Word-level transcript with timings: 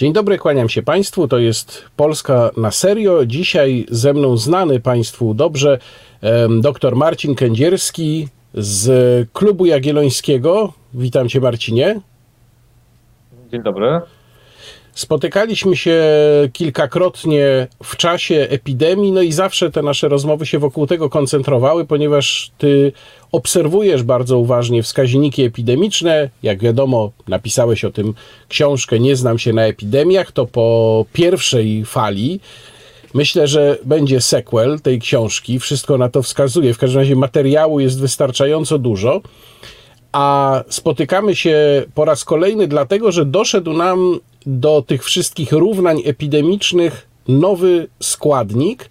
Dzień 0.00 0.12
dobry, 0.12 0.38
kłaniam 0.38 0.68
się 0.68 0.82
Państwu. 0.82 1.28
To 1.28 1.38
jest 1.38 1.84
Polska 1.96 2.50
na 2.56 2.70
serio. 2.70 3.26
Dzisiaj 3.26 3.86
ze 3.90 4.14
mną 4.14 4.36
znany 4.36 4.80
Państwu 4.80 5.34
dobrze 5.34 5.78
dr 6.60 6.96
Marcin 6.96 7.34
Kędzierski 7.34 8.28
z 8.54 9.28
Klubu 9.32 9.66
Jagiellońskiego. 9.66 10.72
Witam 10.94 11.28
Cię, 11.28 11.40
Marcinie. 11.40 12.00
Dzień 13.52 13.62
dobry. 13.62 14.00
Spotykaliśmy 14.94 15.76
się 15.76 16.02
kilkakrotnie 16.52 17.66
w 17.82 17.96
czasie 17.96 18.46
epidemii, 18.50 19.12
no 19.12 19.22
i 19.22 19.32
zawsze 19.32 19.70
te 19.70 19.82
nasze 19.82 20.08
rozmowy 20.08 20.46
się 20.46 20.58
wokół 20.58 20.86
tego 20.86 21.10
koncentrowały, 21.10 21.84
ponieważ 21.84 22.50
ty 22.58 22.92
obserwujesz 23.32 24.02
bardzo 24.02 24.38
uważnie 24.38 24.82
wskaźniki 24.82 25.42
epidemiczne. 25.42 26.30
Jak 26.42 26.62
wiadomo, 26.62 27.10
napisałeś 27.28 27.84
o 27.84 27.90
tym 27.90 28.14
książkę 28.48 29.00
Nie 29.00 29.16
znam 29.16 29.38
się 29.38 29.52
na 29.52 29.62
epidemiach, 29.62 30.32
to 30.32 30.46
po 30.46 31.06
pierwszej 31.12 31.84
fali. 31.84 32.40
Myślę, 33.14 33.46
że 33.46 33.78
będzie 33.84 34.20
sequel 34.20 34.80
tej 34.80 35.00
książki. 35.00 35.58
Wszystko 35.58 35.98
na 35.98 36.08
to 36.08 36.22
wskazuje. 36.22 36.74
W 36.74 36.78
każdym 36.78 37.00
razie 37.00 37.16
materiału 37.16 37.80
jest 37.80 38.00
wystarczająco 38.00 38.78
dużo. 38.78 39.20
A 40.12 40.64
spotykamy 40.68 41.36
się 41.36 41.84
po 41.94 42.04
raz 42.04 42.24
kolejny, 42.24 42.68
dlatego 42.68 43.12
że 43.12 43.24
doszedł 43.24 43.72
nam 43.72 44.20
do 44.46 44.82
tych 44.82 45.04
wszystkich 45.04 45.52
równań 45.52 46.02
epidemicznych 46.04 47.08
nowy 47.28 47.88
składnik 48.00 48.90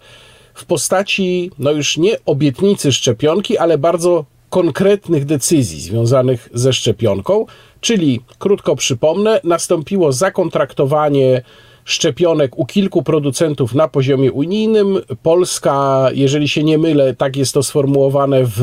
w 0.54 0.64
postaci, 0.64 1.50
no 1.58 1.70
już 1.70 1.96
nie 1.96 2.16
obietnicy 2.26 2.92
szczepionki, 2.92 3.58
ale 3.58 3.78
bardzo 3.78 4.24
konkretnych 4.50 5.24
decyzji 5.24 5.80
związanych 5.80 6.48
ze 6.54 6.72
szczepionką. 6.72 7.46
Czyli, 7.80 8.20
krótko 8.38 8.76
przypomnę, 8.76 9.40
nastąpiło 9.44 10.12
zakontraktowanie 10.12 11.42
szczepionek 11.84 12.58
u 12.58 12.66
kilku 12.66 13.02
producentów 13.02 13.74
na 13.74 13.88
poziomie 13.88 14.32
unijnym. 14.32 14.98
Polska, 15.22 16.08
jeżeli 16.14 16.48
się 16.48 16.64
nie 16.64 16.78
mylę, 16.78 17.14
tak 17.14 17.36
jest 17.36 17.54
to 17.54 17.62
sformułowane 17.62 18.40
w 18.44 18.62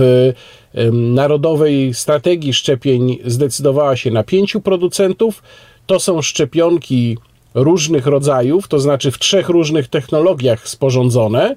Narodowej 0.92 1.94
Strategii 1.94 2.54
Szczepień, 2.54 3.18
zdecydowała 3.26 3.96
się 3.96 4.12
na 4.12 4.24
pięciu 4.24 4.62
producentów. 4.62 5.44
To 5.88 6.00
są 6.00 6.22
szczepionki 6.22 7.18
różnych 7.54 8.08
rodzajów, 8.08 8.68
to 8.68 8.80
znaczy 8.80 9.12
w 9.12 9.20
trzech 9.20 9.50
różnych 9.50 9.88
technologiach 9.88 10.68
sporządzone. 10.68 11.56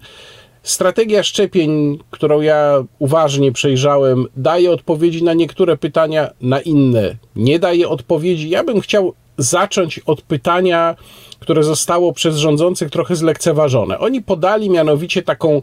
Strategia 0.63 1.23
szczepień, 1.23 1.99
którą 2.11 2.41
ja 2.41 2.85
uważnie 2.99 3.53
przejrzałem, 3.53 4.27
daje 4.37 4.71
odpowiedzi 4.71 5.25
na 5.25 5.35
niektóre 5.35 5.77
pytania, 5.77 6.31
na 6.41 6.61
inne 6.61 7.17
nie 7.37 7.59
daje 7.59 7.89
odpowiedzi. 7.89 8.51
Ja 8.51 8.65
bym 8.65 8.81
chciał 8.81 9.15
zacząć 9.39 9.99
od 9.99 10.23
pytania, 10.23 10.97
które 11.39 11.63
zostało 11.63 12.13
przez 12.13 12.37
rządzących 12.37 12.91
trochę 12.91 13.17
zlekceważone. 13.17 13.99
Oni 13.99 14.23
podali 14.23 14.71
mianowicie 14.71 15.23
taką 15.23 15.63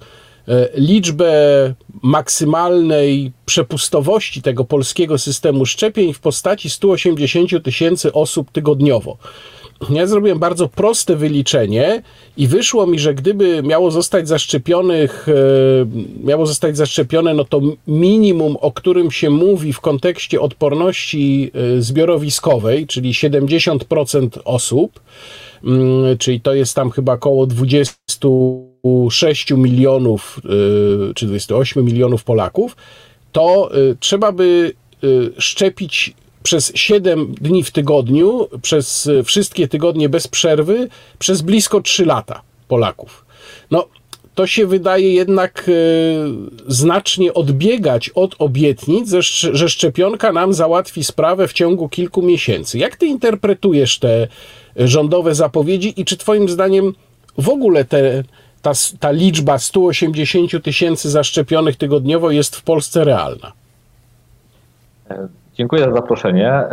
liczbę 0.76 1.34
maksymalnej 2.02 3.32
przepustowości 3.46 4.42
tego 4.42 4.66
polskiego 4.66 5.18
systemu 5.18 5.66
szczepień 5.66 6.14
w 6.14 6.20
postaci 6.20 6.70
180 6.70 7.64
tysięcy 7.64 8.14
osób 8.14 8.52
tygodniowo. 8.52 9.18
Ja 9.90 10.08
zrobiłem 10.08 10.40
bardzo 10.40 10.68
proste 10.68 11.16
wyliczenie 11.16 12.02
i 12.38 12.48
wyszło 12.48 12.88
mi, 12.88 13.00
że 13.00 13.14
gdyby 13.14 13.64
miało 13.64 13.92
zostać 13.92 14.28
zaszczepionych, 14.28 15.28
e, 15.30 15.34
miało 16.24 16.46
zostać 16.46 16.78
zaszczepione, 16.78 17.34
no 17.34 17.46
to 17.46 17.62
minimum, 17.88 18.58
o 18.62 18.72
którym 18.72 19.12
się 19.12 19.30
mówi 19.30 19.74
w 19.74 19.80
kontekście 19.80 20.42
odporności 20.42 21.52
e, 21.54 21.82
zbiorowiskowej, 21.82 22.88
czyli 22.88 23.14
70% 23.14 24.40
osób, 24.46 25.00
mm, 25.64 26.18
czyli 26.18 26.42
to 26.42 26.54
jest 26.54 26.76
tam 26.76 26.90
chyba 26.90 27.14
około 27.14 27.48
26 28.84 29.52
milionów 29.52 30.40
e, 31.10 31.14
czy 31.14 31.26
28 31.26 31.86
milionów 31.86 32.24
Polaków, 32.24 32.76
to 33.32 33.72
trzeba 34.00 34.32
by 34.32 34.74
szczepić 35.38 36.14
przez 36.44 36.72
7 36.76 37.36
dni 37.42 37.64
w 37.64 37.72
tygodniu, 37.72 38.48
przez 38.62 39.10
wszystkie 39.26 39.68
tygodnie 39.68 40.10
bez 40.10 40.28
przerwy, 40.28 40.90
przez 41.20 41.42
blisko 41.42 41.82
3 41.82 42.06
lata 42.06 42.42
Polaków. 42.68 43.26
No, 43.72 43.88
to 44.38 44.48
się 44.48 44.68
wydaje 44.68 45.14
jednak 45.14 45.72
znacznie 46.68 47.34
odbiegać 47.34 48.10
od 48.10 48.36
obietnic, 48.40 49.12
że 49.54 49.70
szczepionka 49.70 50.32
nam 50.32 50.54
załatwi 50.54 51.04
sprawę 51.04 51.48
w 51.48 51.54
ciągu 51.54 51.90
kilku 51.90 52.22
miesięcy. 52.22 52.78
Jak 52.78 52.96
ty 52.96 53.06
interpretujesz 53.06 54.00
te 54.00 54.28
rządowe 54.76 55.36
zapowiedzi 55.36 56.02
i 56.02 56.06
czy 56.06 56.18
twoim 56.18 56.50
zdaniem 56.50 56.94
w 57.38 57.50
ogóle 57.50 57.86
te, 57.86 58.24
ta, 58.74 58.98
ta 59.00 59.12
liczba 59.12 59.58
180 59.58 60.64
tysięcy 60.64 61.10
zaszczepionych 61.10 61.76
tygodniowo 61.76 62.32
jest 62.32 62.56
w 62.56 62.64
Polsce 62.64 63.04
realna? 63.04 63.52
E, 65.10 65.28
Dziękuję 65.56 65.84
za 65.84 65.94
zaproszenie. 65.94 66.64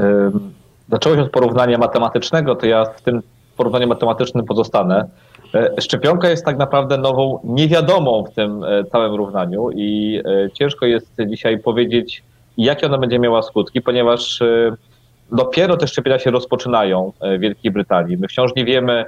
Zacząłeś 0.91 1.19
od 1.19 1.31
porównania 1.31 1.79
matematycznego, 1.79 2.55
to 2.55 2.67
ja 2.67 2.85
w 2.85 3.03
tym 3.03 3.23
porównaniu 3.57 3.89
matematycznym 3.89 4.45
pozostanę. 4.45 5.09
E, 5.55 5.81
szczepionka 5.81 6.31
jest 6.31 6.45
tak 6.45 6.59
naprawdę 6.59 6.99
nową 6.99 7.39
niewiadomą 7.45 8.25
w 8.25 8.35
tym 8.35 8.65
e, 8.65 8.85
całym 8.85 9.15
równaniu 9.15 9.71
i 9.71 10.21
e, 10.25 10.51
ciężko 10.51 10.87
jest 10.87 11.17
dzisiaj 11.27 11.59
powiedzieć, 11.59 12.23
jakie 12.59 12.87
ona 12.87 12.99
będzie 12.99 13.19
miała 13.19 13.43
skutki, 13.43 13.83
ponieważ 13.83 14.43
dopiero 15.33 15.77
te 15.77 15.87
szczepienia 15.87 16.19
się 16.19 16.31
rozpoczynają 16.31 17.13
w 17.21 17.41
Wielkiej 17.41 17.73
Brytanii. 17.73 18.17
My 18.17 18.29
wciąż 18.29 18.55
nie 18.57 18.65
wiemy, 18.65 19.05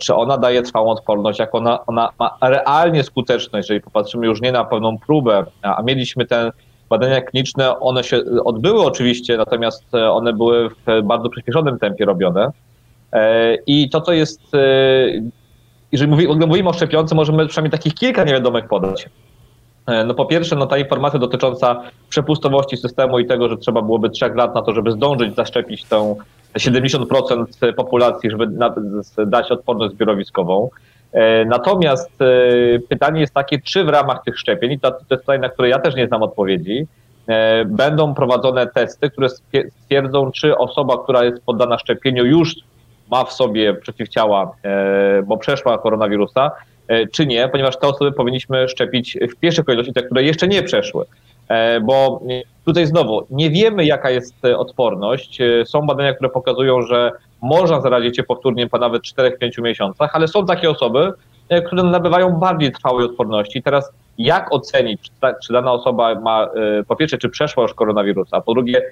czy 0.00 0.14
ona 0.14 0.38
daje 0.38 0.62
trwałą 0.62 0.90
odporność, 0.90 1.38
jak 1.38 1.54
ona, 1.54 1.86
ona 1.86 2.10
ma 2.18 2.38
realnie 2.40 3.04
skuteczność, 3.04 3.68
jeżeli 3.68 3.80
popatrzymy 3.80 4.26
już 4.26 4.40
nie 4.40 4.52
na 4.52 4.64
pewną 4.64 4.98
próbę, 4.98 5.44
a 5.62 5.82
mieliśmy 5.82 6.26
ten 6.26 6.52
badania 6.88 7.20
kliniczne, 7.20 7.80
one 7.80 8.04
się 8.04 8.20
odbyły 8.44 8.84
oczywiście, 8.84 9.36
natomiast 9.36 9.94
e, 9.94 10.10
one 10.10 10.32
były 10.32 10.68
w 10.68 11.02
bardzo 11.04 11.28
przyspieszonym 11.28 11.78
tempie 11.78 12.04
robione. 12.04 12.50
E, 13.12 13.54
I 13.66 13.90
to, 13.90 14.00
co 14.00 14.12
jest, 14.12 14.54
e, 14.54 14.58
jeżeli 15.92 16.10
mówimy 16.46 16.68
o 16.68 16.72
szczepionce, 16.72 17.14
możemy 17.14 17.46
przynajmniej 17.46 17.70
takich 17.70 17.94
kilka 17.94 18.24
niewiadomych 18.24 18.68
podać. 18.68 19.08
No 20.06 20.14
po 20.14 20.26
pierwsze, 20.26 20.56
no 20.56 20.66
ta 20.66 20.78
informacja 20.78 21.18
dotycząca 21.18 21.82
przepustowości 22.08 22.76
systemu 22.76 23.18
i 23.18 23.26
tego, 23.26 23.48
że 23.48 23.56
trzeba 23.56 23.82
byłoby 23.82 24.10
trzech 24.10 24.36
lat 24.36 24.54
na 24.54 24.62
to, 24.62 24.72
żeby 24.72 24.92
zdążyć 24.92 25.34
zaszczepić 25.34 25.84
tę 25.84 26.14
70% 26.56 27.72
populacji, 27.72 28.30
żeby 28.30 28.48
dać 29.26 29.50
odporność 29.50 29.94
zbiorowiskową. 29.94 30.70
E, 31.12 31.44
natomiast 31.44 32.22
e, 32.22 32.26
pytanie 32.88 33.20
jest 33.20 33.34
takie, 33.34 33.58
czy 33.60 33.84
w 33.84 33.88
ramach 33.88 34.22
tych 34.24 34.38
szczepień, 34.38 34.72
i 34.72 34.80
to, 34.80 34.90
to 34.90 34.98
jest 35.10 35.22
pytanie, 35.22 35.38
na 35.38 35.48
które 35.48 35.68
ja 35.68 35.78
też 35.78 35.94
nie 35.94 36.06
znam 36.06 36.22
odpowiedzi, 36.22 36.86
e, 37.26 37.64
będą 37.64 38.14
prowadzone 38.14 38.66
testy, 38.66 39.10
które 39.10 39.28
stwierdzą, 39.82 40.30
czy 40.30 40.56
osoba, 40.56 41.02
która 41.02 41.24
jest 41.24 41.44
poddana 41.44 41.78
szczepieniu, 41.78 42.24
już 42.24 42.54
ma 43.10 43.24
w 43.24 43.32
sobie 43.32 43.74
przeciwciała, 43.74 44.52
bo 45.24 45.36
przeszła 45.36 45.78
koronawirusa, 45.78 46.50
czy 47.12 47.26
nie, 47.26 47.48
ponieważ 47.48 47.78
te 47.78 47.86
osoby 47.86 48.12
powinniśmy 48.12 48.68
szczepić 48.68 49.18
w 49.32 49.36
pierwszej 49.36 49.64
kolejności, 49.64 49.92
te, 49.92 50.02
które 50.02 50.22
jeszcze 50.22 50.48
nie 50.48 50.62
przeszły. 50.62 51.04
Bo 51.82 52.20
tutaj 52.64 52.86
znowu 52.86 53.26
nie 53.30 53.50
wiemy, 53.50 53.84
jaka 53.84 54.10
jest 54.10 54.34
odporność. 54.56 55.38
Są 55.64 55.86
badania, 55.86 56.14
które 56.14 56.30
pokazują, 56.30 56.82
że 56.82 57.12
można 57.42 57.80
zarazić 57.80 58.16
się 58.16 58.22
powtórnie 58.22 58.66
po 58.66 58.78
nawet 58.78 59.02
4-5 59.02 59.62
miesiącach, 59.62 60.10
ale 60.14 60.28
są 60.28 60.46
takie 60.46 60.70
osoby, 60.70 61.12
e, 61.48 61.62
które 61.62 61.82
nabywają 61.82 62.30
bardziej 62.30 62.72
trwałej 62.72 63.06
odporności. 63.06 63.62
Teraz 63.62 63.92
jak 64.18 64.52
ocenić, 64.52 65.00
czy, 65.02 65.10
ta, 65.20 65.34
czy 65.34 65.52
dana 65.52 65.72
osoba 65.72 66.14
ma, 66.14 66.44
e, 66.44 66.48
po 66.84 66.96
pierwsze, 66.96 67.18
czy 67.18 67.28
przeszła 67.28 67.62
już 67.62 67.74
koronawirusa, 67.74 68.40
po 68.40 68.54
drugie, 68.54 68.82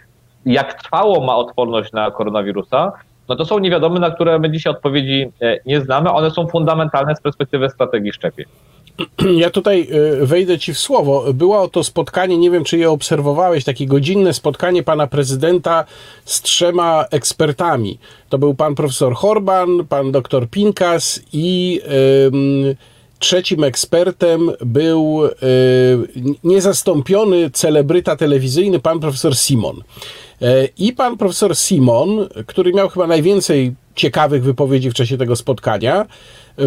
jak 0.46 0.82
trwało 0.82 1.26
ma 1.26 1.36
odporność 1.36 1.92
na 1.92 2.10
koronawirusa, 2.10 2.92
no 3.28 3.36
to 3.36 3.44
są 3.44 3.58
niewiadome, 3.58 4.00
na 4.00 4.10
które 4.10 4.38
my 4.38 4.50
dzisiaj 4.50 4.70
odpowiedzi 4.72 5.32
e, 5.42 5.58
nie 5.66 5.80
znamy. 5.80 6.10
One 6.10 6.30
są 6.30 6.46
fundamentalne 6.46 7.16
z 7.16 7.20
perspektywy 7.20 7.70
strategii 7.70 8.12
szczepień. 8.12 8.46
Ja 9.42 9.50
tutaj 9.50 9.88
y, 10.22 10.26
wejdę 10.26 10.58
ci 10.58 10.74
w 10.74 10.78
słowo. 10.78 11.24
Było 11.34 11.68
to 11.68 11.84
spotkanie, 11.84 12.38
nie 12.38 12.50
wiem 12.50 12.64
czy 12.64 12.78
je 12.78 12.90
obserwowałeś, 12.90 13.64
takie 13.64 13.86
godzinne 13.86 14.34
spotkanie 14.34 14.82
pana 14.82 15.06
prezydenta 15.06 15.84
z 16.24 16.42
trzema 16.42 17.04
ekspertami. 17.10 17.98
To 18.28 18.38
był 18.38 18.54
pan 18.54 18.74
profesor 18.74 19.14
Horban, 19.14 19.86
pan 19.88 20.12
doktor 20.12 20.48
Pinkas 20.48 21.20
i 21.32 21.80
trzecim 23.24 23.64
ekspertem 23.64 24.50
był 24.60 25.24
y, 25.24 25.30
niezastąpiony 26.44 27.50
celebryta 27.50 28.16
telewizyjny 28.16 28.80
pan 28.80 29.00
profesor 29.00 29.36
Simon. 29.36 29.82
E, 30.42 30.68
I 30.78 30.92
pan 30.92 31.16
profesor 31.16 31.56
Simon, 31.56 32.28
który 32.46 32.72
miał 32.72 32.88
chyba 32.88 33.06
najwięcej 33.06 33.74
ciekawych 33.94 34.44
wypowiedzi 34.44 34.90
w 34.90 34.94
czasie 34.94 35.18
tego 35.18 35.36
spotkania. 35.36 36.06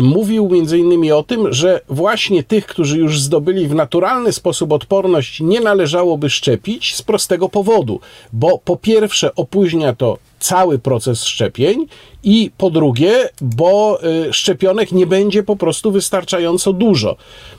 Mówił 0.01 0.49
między 0.49 0.77
innymi 0.77 1.11
o 1.11 1.23
tym, 1.23 1.53
że 1.53 1.81
właśnie 1.89 2.43
tych, 2.43 2.65
którzy 2.65 2.97
już 2.97 3.21
zdobyli 3.21 3.67
w 3.67 3.75
naturalny 3.75 4.33
sposób 4.33 4.71
odporność, 4.71 5.39
nie 5.39 5.61
należałoby 5.61 6.29
szczepić 6.29 6.95
z 6.95 7.01
prostego 7.01 7.49
powodu, 7.49 7.99
bo 8.33 8.57
po 8.57 8.77
pierwsze 8.77 9.35
opóźnia 9.35 9.93
to 9.93 10.17
cały 10.39 10.79
proces 10.79 11.23
szczepień 11.23 11.85
i 12.23 12.51
po 12.57 12.69
drugie, 12.69 13.29
bo 13.41 13.99
y, 14.27 14.33
szczepionek 14.33 14.91
nie 14.91 15.07
będzie 15.07 15.43
po 15.43 15.55
prostu 15.55 15.91
wystarczająco 15.91 16.73
dużo. 16.73 17.15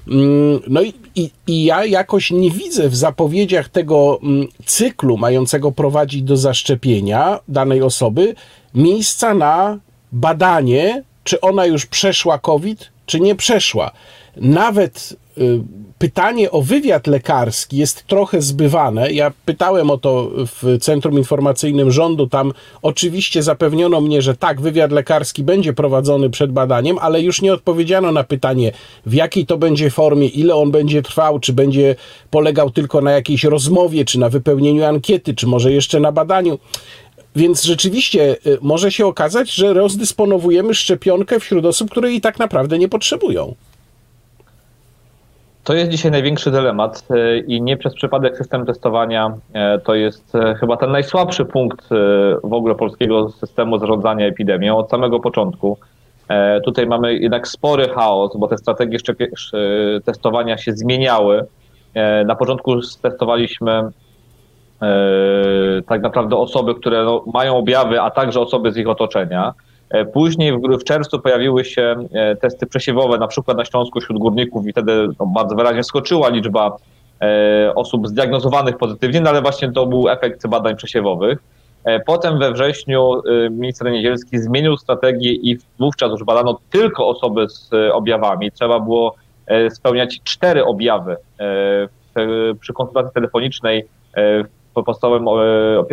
Mm, 0.09 0.61
no 0.69 0.83
i, 0.83 0.93
i, 1.15 1.31
i 1.47 1.65
ja 1.65 1.85
jakoś 1.85 2.31
nie 2.31 2.51
widzę 2.51 2.89
w 2.89 2.97
zapowiedziach 2.97 3.69
tego 3.69 4.19
mm, 4.23 4.49
cyklu 4.65 5.17
mającego 5.17 5.73
prowadzić 5.73 6.23
do 6.23 6.37
zaszczepienia 6.37 7.41
danej 7.49 7.83
osoby 7.83 8.35
miejsca 8.75 9.35
na 9.35 9.79
badanie, 10.13 11.03
czy 11.25 11.41
ona 11.41 11.67
już 11.67 11.87
przeszła 11.87 12.39
COVID, 12.39 12.91
czy 13.07 13.21
nie 13.21 13.35
przeszła. 13.35 13.91
Nawet 14.37 15.17
y, 15.39 15.61
pytanie 15.99 16.51
o 16.51 16.63
wywiad 16.63 17.07
lekarski 17.07 17.77
jest 17.77 18.07
trochę 18.07 18.43
zbywane. 18.43 19.13
Ja 19.13 19.33
pytałem 19.45 19.91
o 19.91 19.99
to 19.99 20.31
w 20.37 20.79
Centrum 20.81 21.19
Informacyjnym 21.19 21.91
Rządu. 21.91 22.27
Tam 22.27 22.53
oczywiście 22.83 23.43
zapewniono 23.43 24.01
mnie, 24.01 24.23
że 24.23 24.37
tak, 24.37 24.61
wywiad 24.61 24.93
lekarski 24.93 25.43
będzie 25.43 25.73
prowadzony 25.73 26.31
przed 26.31 26.53
badaniem, 26.53 26.99
ale 27.01 27.23
już 27.23 27.43
nie 27.43 27.53
odpowiedziano 27.53 28.13
na 28.13 28.25
pytanie, 28.25 28.73
w 29.07 29.15
jakiej 29.15 29.47
to 29.47 29.59
będzie 29.59 29.91
formie, 29.91 30.27
ile 30.27 30.55
on 30.55 30.71
będzie 30.71 31.03
trwał, 31.03 31.39
czy 31.39 31.53
będzie 31.53 31.97
polegał 32.31 32.71
tylko 32.71 33.01
na 33.01 33.11
jakiejś 33.11 33.45
rozmowie, 33.45 34.05
czy 34.05 34.19
na 34.19 34.29
wypełnieniu 34.29 34.85
ankiety, 34.85 35.35
czy 35.35 35.47
może 35.47 35.73
jeszcze 35.73 36.01
na 36.01 36.13
badaniu. 36.13 36.59
Więc 37.39 37.65
rzeczywiście 37.65 38.37
y, 38.47 38.59
może 38.63 38.93
się 38.93 39.07
okazać, 39.07 39.55
że 39.55 39.73
rozdysponowujemy 39.73 40.75
szczepionkę 40.75 41.41
wśród 41.41 41.67
osób, 41.67 41.91
które 41.91 42.11
jej 42.11 42.21
tak 42.21 42.39
naprawdę 42.39 42.79
nie 42.79 42.89
potrzebują. 42.89 43.55
To 45.65 45.75
jest 45.75 45.91
dzisiaj 45.91 46.11
największy 46.11 46.51
dylemat 46.51 47.05
y, 47.11 47.45
i 47.47 47.63
nie 47.63 47.77
przez 47.77 47.95
przypadek 47.95 48.37
system 48.37 48.67
testowania 48.67 49.35
y, 49.77 49.81
to 49.85 49.95
jest 49.95 50.33
chyba 50.61 50.77
ten 50.77 50.91
najsłabszy 50.91 51.45
punkt 51.45 51.89
w 52.45 52.53
ogóle 52.53 52.75
polskiego 52.75 53.31
systemu 53.31 53.79
zarządzania 53.79 54.27
epidemią 54.27 54.77
od 54.77 54.91
samego 54.91 55.21
początku. 55.21 55.79
Tutaj 56.65 56.87
mamy 56.87 57.15
jednak 57.15 57.49
spory 57.49 57.89
chaos, 57.89 58.37
bo 58.37 58.49
te 58.49 58.59
strategie 58.59 58.99
testowania 60.05 60.59
się 60.59 60.73
zmieniały. 60.73 61.47
Na 62.25 62.37
początku 62.37 62.81
testowaliśmy 63.03 63.73
E, 63.73 63.91
tak 65.87 66.03
naprawdę 66.03 66.37
osoby, 66.37 66.75
które 66.75 67.05
no, 67.05 67.25
mają 67.35 67.57
objawy, 67.57 68.01
a 68.01 68.11
także 68.11 68.41
osoby 68.41 68.73
z 68.73 68.77
ich 68.77 68.89
otoczenia. 68.89 69.55
E, 69.91 70.05
później 70.05 70.53
w, 70.53 70.79
w 70.81 70.85
czerwcu 70.85 71.21
pojawiły 71.21 71.65
się 71.65 71.95
e, 72.13 72.37
testy 72.37 72.67
przesiewowe, 72.67 73.19
na 73.19 73.27
przykład 73.27 73.57
na 73.57 73.65
Śląsku 73.65 74.01
wśród 74.01 74.19
górników 74.19 74.67
i 74.67 74.73
wtedy 74.73 75.09
no, 75.21 75.27
bardzo 75.27 75.57
wyraźnie 75.57 75.85
skoczyła 75.85 76.29
liczba 76.29 76.77
osób 77.75 78.09
zdiagnozowanych 78.09 78.77
pozytywnie, 78.77 79.21
no 79.21 79.31
ale 79.31 79.43
właśnie 79.43 79.73
to 79.73 79.87
był 79.87 80.09
efekt 80.09 80.47
badań 80.47 80.77
przesiewowych. 80.77 81.39
Potem 82.07 82.39
we 82.39 82.53
wrześniu 82.53 83.23
minister 83.51 83.91
Niedzielski 83.91 84.39
zmienił 84.39 84.77
strategię 84.77 85.33
i 85.33 85.59
wówczas 85.79 86.11
już 86.11 86.25
badano 86.25 86.59
tylko 86.71 87.09
osoby 87.09 87.49
z 87.49 87.71
objawami. 87.93 88.53
Trzeba 88.53 88.81
było 88.81 89.15
spełniać 89.71 90.21
cztery 90.25 90.65
objawy 90.65 91.17
przy 92.61 92.73
konsultacji 92.73 93.15
telefonicznej 93.15 93.85
podstawowym 94.83 95.29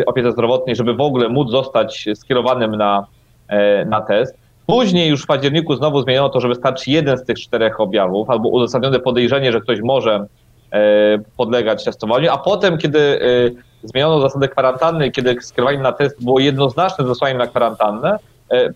opiece 0.06 0.32
zdrowotnej, 0.32 0.76
żeby 0.76 0.94
w 0.94 1.00
ogóle 1.00 1.28
móc 1.28 1.50
zostać 1.50 2.08
skierowanym 2.14 2.76
na, 2.76 3.06
e, 3.48 3.84
na 3.84 4.00
test. 4.00 4.36
Później 4.66 5.10
już 5.10 5.22
w 5.22 5.26
październiku 5.26 5.76
znowu 5.76 6.02
zmieniono 6.02 6.28
to, 6.28 6.40
że 6.40 6.48
wystarczy 6.48 6.90
jeden 6.90 7.18
z 7.18 7.24
tych 7.24 7.38
czterech 7.40 7.80
objawów 7.80 8.30
albo 8.30 8.48
uzasadnione 8.48 9.00
podejrzenie, 9.00 9.52
że 9.52 9.60
ktoś 9.60 9.80
może 9.80 10.26
e, 10.72 11.18
podlegać 11.36 11.84
testowaniu, 11.84 12.30
a 12.30 12.38
potem, 12.38 12.78
kiedy 12.78 12.98
e, 12.98 13.86
zmieniono 13.88 14.20
zasadę 14.20 14.48
kwarantanny, 14.48 15.10
kiedy 15.10 15.36
skierowanie 15.40 15.78
na 15.78 15.92
test 15.92 16.24
było 16.24 16.40
jednoznaczne 16.40 17.04
z 17.04 17.08
zesłaniem 17.08 17.38
na 17.38 17.46
kwarantannę, 17.46 18.18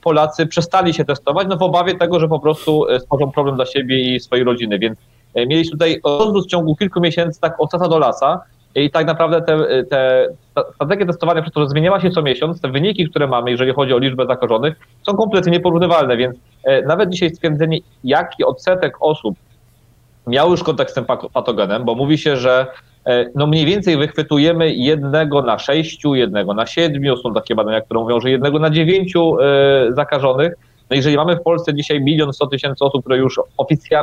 Polacy 0.02 0.46
przestali 0.46 0.94
się 0.94 1.04
testować 1.04 1.46
no 1.50 1.56
w 1.56 1.62
obawie 1.62 1.94
tego, 1.94 2.20
że 2.20 2.28
po 2.28 2.40
prostu 2.40 2.86
stworzą 2.98 3.30
problem 3.30 3.56
dla 3.56 3.66
siebie 3.66 4.14
i 4.14 4.20
swojej 4.20 4.44
rodziny, 4.44 4.78
więc 4.78 4.98
mieliśmy 5.36 5.72
tutaj 5.72 6.00
rozwój 6.04 6.42
w 6.42 6.46
ciągu 6.46 6.76
kilku 6.76 7.00
miesięcy 7.00 7.40
tak 7.40 7.60
od 7.60 7.70
sasa 7.70 7.88
do 7.88 7.98
lasa, 7.98 8.40
i 8.74 8.90
tak 8.90 9.06
naprawdę 9.06 9.42
te, 9.42 9.84
te 9.84 10.28
strategie 10.74 11.06
testowania, 11.06 11.42
przez 11.42 11.54
to, 11.54 11.60
że 11.60 11.68
zmieniała 11.68 12.00
się 12.00 12.10
co 12.10 12.22
miesiąc, 12.22 12.60
te 12.60 12.68
wyniki, 12.68 13.10
które 13.10 13.26
mamy, 13.26 13.50
jeżeli 13.50 13.72
chodzi 13.72 13.92
o 13.92 13.98
liczbę 13.98 14.26
zakażonych, 14.26 14.74
są 15.06 15.16
kompletnie 15.16 15.52
nieporównywalne, 15.52 16.16
więc 16.16 16.36
e, 16.64 16.82
nawet 16.82 17.10
dzisiaj 17.10 17.30
stwierdzenie, 17.30 17.78
jaki 18.04 18.44
odsetek 18.44 18.96
osób 19.00 19.36
miał 20.26 20.50
już 20.50 20.62
kontakt 20.62 20.90
z 20.90 20.94
tym 20.94 21.04
patogenem, 21.32 21.84
bo 21.84 21.94
mówi 21.94 22.18
się, 22.18 22.36
że 22.36 22.66
e, 23.06 23.26
no 23.34 23.46
mniej 23.46 23.66
więcej 23.66 23.96
wychwytujemy 23.96 24.74
jednego 24.74 25.42
na 25.42 25.58
sześciu, 25.58 26.14
jednego 26.14 26.54
na 26.54 26.66
siedmiu, 26.66 27.16
są 27.16 27.34
takie 27.34 27.54
badania, 27.54 27.80
które 27.80 28.00
mówią, 28.00 28.20
że 28.20 28.30
jednego 28.30 28.58
na 28.58 28.70
dziewięciu 28.70 29.40
e, 29.40 29.92
zakażonych, 29.92 30.54
no 30.90 30.96
jeżeli 30.96 31.16
mamy 31.16 31.36
w 31.36 31.42
Polsce 31.42 31.74
dzisiaj 31.74 32.00
milion 32.00 32.32
sto 32.32 32.46
tysięcy 32.46 32.84
osób, 32.84 33.00
które 33.00 33.18
już 33.18 33.40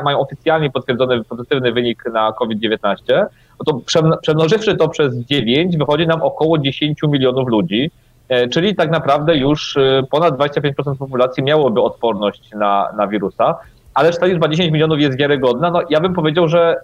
mają 0.03 0.19
oficjalnie 0.19 0.71
potwierdzony 0.71 1.23
pozytywny 1.23 1.71
wynik 1.71 2.03
na 2.13 2.31
COVID-19, 2.31 3.25
no 3.59 3.65
to 3.65 3.81
przemnożywszy 4.21 4.75
to 4.75 4.89
przez 4.89 5.15
9 5.15 5.77
wychodzi 5.77 6.07
nam 6.07 6.21
około 6.21 6.57
10 6.57 6.99
milionów 7.03 7.47
ludzi, 7.47 7.91
e, 8.29 8.47
czyli 8.47 8.75
tak 8.75 8.91
naprawdę 8.91 9.37
już 9.37 9.77
e, 9.77 10.03
ponad 10.09 10.37
25% 10.37 10.95
populacji 10.97 11.43
miałoby 11.43 11.81
odporność 11.81 12.51
na, 12.51 12.87
na 12.97 13.07
wirusa, 13.07 13.55
ale 13.93 14.11
czy 14.11 14.19
ta 14.19 14.25
liczba 14.25 14.47
10 14.47 14.71
milionów 14.71 14.99
jest 14.99 15.17
wiarygodna? 15.17 15.71
No 15.71 15.81
ja 15.89 15.99
bym 15.99 16.13
powiedział, 16.13 16.47
że, 16.47 16.75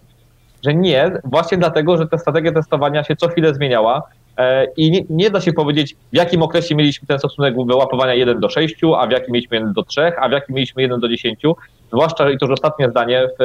że 0.65 0.73
nie, 0.73 1.11
właśnie 1.23 1.57
dlatego, 1.57 1.97
że 1.97 2.07
ta 2.07 2.17
strategia 2.17 2.51
testowania 2.51 3.03
się 3.03 3.15
co 3.15 3.27
chwilę 3.27 3.53
zmieniała. 3.53 4.01
E, 4.38 4.68
I 4.77 4.91
nie, 4.91 5.01
nie, 5.09 5.30
da 5.30 5.41
się 5.41 5.53
powiedzieć, 5.53 5.95
w 6.13 6.15
jakim 6.15 6.41
okresie 6.41 6.75
mieliśmy 6.75 7.07
ten 7.07 7.19
stosunek 7.19 7.56
wyłapywania 7.56 8.13
1 8.13 8.39
do 8.39 8.50
6, 8.50 8.75
a 8.97 9.07
w 9.07 9.12
jakim 9.12 9.33
mieliśmy 9.33 9.57
1 9.57 9.74
do 9.74 9.83
3, 9.83 10.12
a 10.18 10.30
w 10.30 10.31
jakim 10.31 10.56
mieliśmy 10.56 10.81
1 10.81 11.00
do 11.00 11.09
10. 11.09 11.41
Zwłaszcza, 11.88 12.31
i 12.31 12.38
to 12.38 12.45
już 12.45 12.53
ostatnie 12.53 12.89
zdanie, 12.89 13.27
w, 13.39 13.44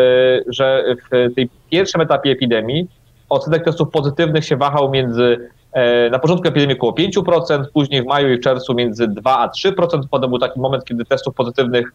że 0.49 0.85
w 1.11 1.35
tej 1.35 1.49
pierwszym 1.71 2.01
etapie 2.01 2.31
epidemii 2.31 2.89
odsetek 3.29 3.65
testów 3.65 3.91
pozytywnych 3.91 4.45
się 4.45 4.57
wahał 4.57 4.91
między 4.91 5.51
e, 5.73 6.11
na 6.11 6.19
początku 6.19 6.49
epidemii 6.49 6.77
około 6.77 6.93
5%, 6.93 7.65
później 7.75 8.03
w 8.03 8.07
maju 8.07 8.33
i 8.33 8.37
w 8.37 8.41
czerwcu 8.41 8.75
między 8.75 9.09
2 9.09 9.39
a 9.39 9.49
3%. 9.49 10.01
Potem 10.11 10.31
był 10.31 10.39
taki 10.39 10.61
moment, 10.61 10.85
kiedy 10.85 11.05
testów 11.05 11.35
pozytywnych 11.35 11.93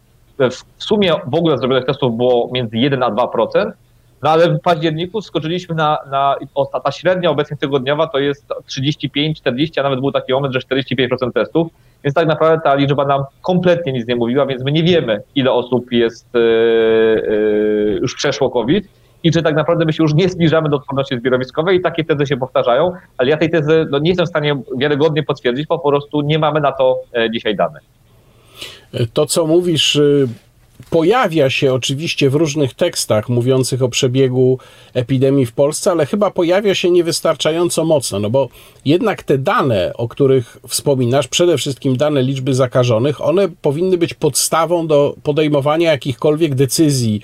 w 0.78 0.84
sumie 0.84 1.12
w 1.26 1.34
ogóle 1.34 1.58
zrobionych 1.58 1.84
testów 1.84 2.16
było 2.16 2.50
między 2.52 2.76
1 2.76 3.02
a 3.02 3.10
2%. 3.10 3.70
No 4.22 4.30
ale 4.30 4.50
w 4.50 4.60
październiku 4.60 5.20
skoczyliśmy 5.20 5.74
na, 5.74 5.98
na 6.10 6.36
ta 6.84 6.92
średnia 6.92 7.30
obecnie 7.30 7.56
tygodniowa 7.56 8.06
to 8.06 8.18
jest 8.18 8.46
35, 8.66 9.38
40, 9.38 9.80
a 9.80 9.82
nawet 9.82 10.00
był 10.00 10.12
taki 10.12 10.32
moment, 10.32 10.54
że 10.54 10.60
45% 10.60 11.32
testów, 11.32 11.68
więc 12.04 12.14
tak 12.14 12.28
naprawdę 12.28 12.60
ta 12.64 12.74
liczba 12.74 13.04
nam 13.04 13.24
kompletnie 13.42 13.92
nic 13.92 14.08
nie 14.08 14.16
mówiła, 14.16 14.46
więc 14.46 14.64
my 14.64 14.72
nie 14.72 14.82
wiemy, 14.82 15.22
ile 15.34 15.52
osób 15.52 15.92
jest, 15.92 16.34
yy, 16.34 16.40
yy, 16.40 17.98
już 18.02 18.14
przeszło 18.14 18.50
COVID 18.50 18.88
i 19.24 19.30
czy 19.30 19.42
tak 19.42 19.56
naprawdę 19.56 19.84
my 19.84 19.92
się 19.92 20.02
już 20.02 20.14
nie 20.14 20.28
zbliżamy 20.28 20.68
do 20.68 20.76
odporności 20.76 21.18
zbiorowiskowej 21.18 21.78
i 21.78 21.80
takie 21.80 22.04
tezy 22.04 22.26
się 22.26 22.36
powtarzają, 22.36 22.92
ale 23.18 23.30
ja 23.30 23.36
tej 23.36 23.50
tezy 23.50 23.86
no, 23.90 23.98
nie 23.98 24.10
jestem 24.10 24.26
w 24.26 24.28
stanie 24.28 24.62
wiarygodnie 24.78 25.22
potwierdzić, 25.22 25.66
bo 25.66 25.78
po 25.78 25.88
prostu 25.88 26.20
nie 26.20 26.38
mamy 26.38 26.60
na 26.60 26.72
to 26.72 27.00
e, 27.16 27.30
dzisiaj 27.30 27.56
danych. 27.56 27.82
To, 29.12 29.26
co 29.26 29.46
mówisz, 29.46 29.96
y, 29.96 30.28
pojawia 30.90 31.50
się 31.50 31.72
oczywiście 31.72 32.30
w 32.30 32.34
różnych 32.34 32.74
tekstach 32.74 33.28
mówiących 33.28 33.82
o 33.82 33.88
przebiegu 33.88 34.58
epidemii 34.94 35.46
w 35.46 35.52
Polsce, 35.52 35.90
ale 35.90 36.06
chyba 36.06 36.30
pojawia 36.30 36.74
się 36.74 36.90
niewystarczająco 36.90 37.84
mocno, 37.84 38.18
no 38.18 38.30
bo 38.30 38.48
jednak 38.84 39.22
te 39.22 39.38
dane, 39.38 39.92
o 39.94 40.08
których 40.08 40.58
wspominasz, 40.68 41.28
przede 41.28 41.58
wszystkim 41.58 41.96
dane 41.96 42.22
liczby 42.22 42.54
zakażonych, 42.54 43.20
one 43.20 43.48
powinny 43.48 43.98
być 43.98 44.14
podstawą 44.14 44.86
do 44.86 45.14
podejmowania 45.22 45.90
jakichkolwiek 45.90 46.54
decyzji 46.54 47.20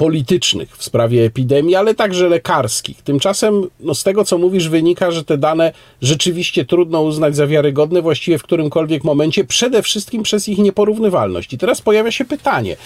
politycznych 0.00 0.76
w 0.76 0.84
sprawie 0.84 1.24
epidemii, 1.24 1.74
ale 1.74 1.94
także 1.94 2.28
lekarskich. 2.28 3.02
Tymczasem 3.02 3.68
no 3.80 3.94
z 3.94 4.02
tego, 4.02 4.24
co 4.24 4.38
mówisz, 4.38 4.68
wynika, 4.68 5.10
że 5.10 5.24
te 5.24 5.38
dane 5.38 5.72
rzeczywiście 6.02 6.64
trudno 6.64 7.02
uznać 7.02 7.36
za 7.36 7.46
wiarygodne 7.46 8.02
właściwie 8.02 8.38
w 8.38 8.42
którymkolwiek 8.42 9.04
momencie, 9.04 9.44
przede 9.44 9.82
wszystkim 9.82 10.22
przez 10.22 10.48
ich 10.48 10.58
nieporównywalność. 10.58 11.52
I 11.52 11.58
teraz 11.58 11.80
pojawia 11.80 12.10
się 12.10 12.24
pytanie. 12.24 12.76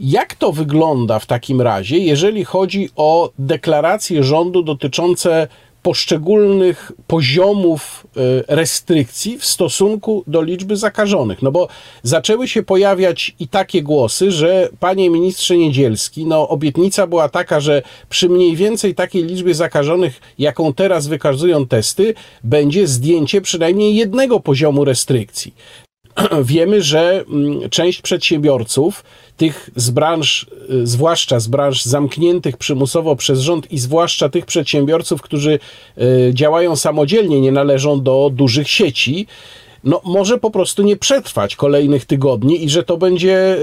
Jak 0.00 0.34
to 0.34 0.52
wygląda 0.52 1.18
w 1.18 1.26
takim 1.26 1.60
razie, 1.60 1.98
jeżeli 1.98 2.44
chodzi 2.44 2.90
o 2.96 3.30
deklaracje 3.38 4.24
rządu 4.24 4.62
dotyczące 4.62 5.48
poszczególnych 5.86 6.92
poziomów 7.06 8.06
e, 8.16 8.20
restrykcji 8.56 9.38
w 9.38 9.44
stosunku 9.44 10.24
do 10.26 10.42
liczby 10.42 10.76
zakażonych. 10.76 11.42
No 11.42 11.52
bo 11.52 11.68
zaczęły 12.02 12.48
się 12.48 12.62
pojawiać 12.62 13.34
i 13.40 13.48
takie 13.48 13.82
głosy, 13.82 14.30
że 14.30 14.68
panie 14.80 15.10
ministrze 15.10 15.56
Niedzielski, 15.56 16.26
no 16.26 16.48
obietnica 16.48 17.06
była 17.06 17.28
taka, 17.28 17.60
że 17.60 17.82
przy 18.08 18.28
mniej 18.28 18.56
więcej 18.56 18.94
takiej 18.94 19.24
liczbie 19.24 19.54
zakażonych, 19.54 20.20
jaką 20.38 20.74
teraz 20.74 21.06
wykazują 21.06 21.66
testy, 21.66 22.14
będzie 22.44 22.86
zdjęcie 22.86 23.40
przynajmniej 23.40 23.96
jednego 23.96 24.40
poziomu 24.40 24.84
restrykcji. 24.84 25.54
wiemy, 26.42 26.82
że 26.82 27.24
mm, 27.28 27.70
część 27.70 28.02
przedsiębiorców, 28.02 29.04
tych 29.36 29.70
z 29.76 29.90
branż, 29.90 30.46
y, 30.70 30.86
zwłaszcza 30.86 31.40
z 31.40 31.46
branż 31.46 31.84
zamkniętych 31.84 32.56
przymusowo 32.56 33.16
przez 33.16 33.40
rząd 33.40 33.72
i 33.72 33.78
zwłaszcza 33.78 34.28
tych 34.28 34.46
przedsiębiorców, 34.46 35.22
którzy 35.22 35.58
y, 35.98 36.30
działają 36.34 36.76
samodzielnie, 36.76 37.40
nie 37.40 37.52
należą 37.52 38.02
do 38.02 38.30
dużych 38.32 38.70
sieci, 38.70 39.26
no, 39.84 40.00
może 40.04 40.38
po 40.38 40.50
prostu 40.50 40.82
nie 40.82 40.96
przetrwać 40.96 41.56
kolejnych 41.56 42.04
tygodni 42.04 42.64
i 42.64 42.70
że 42.70 42.82
to 42.82 42.96
będzie 42.96 43.56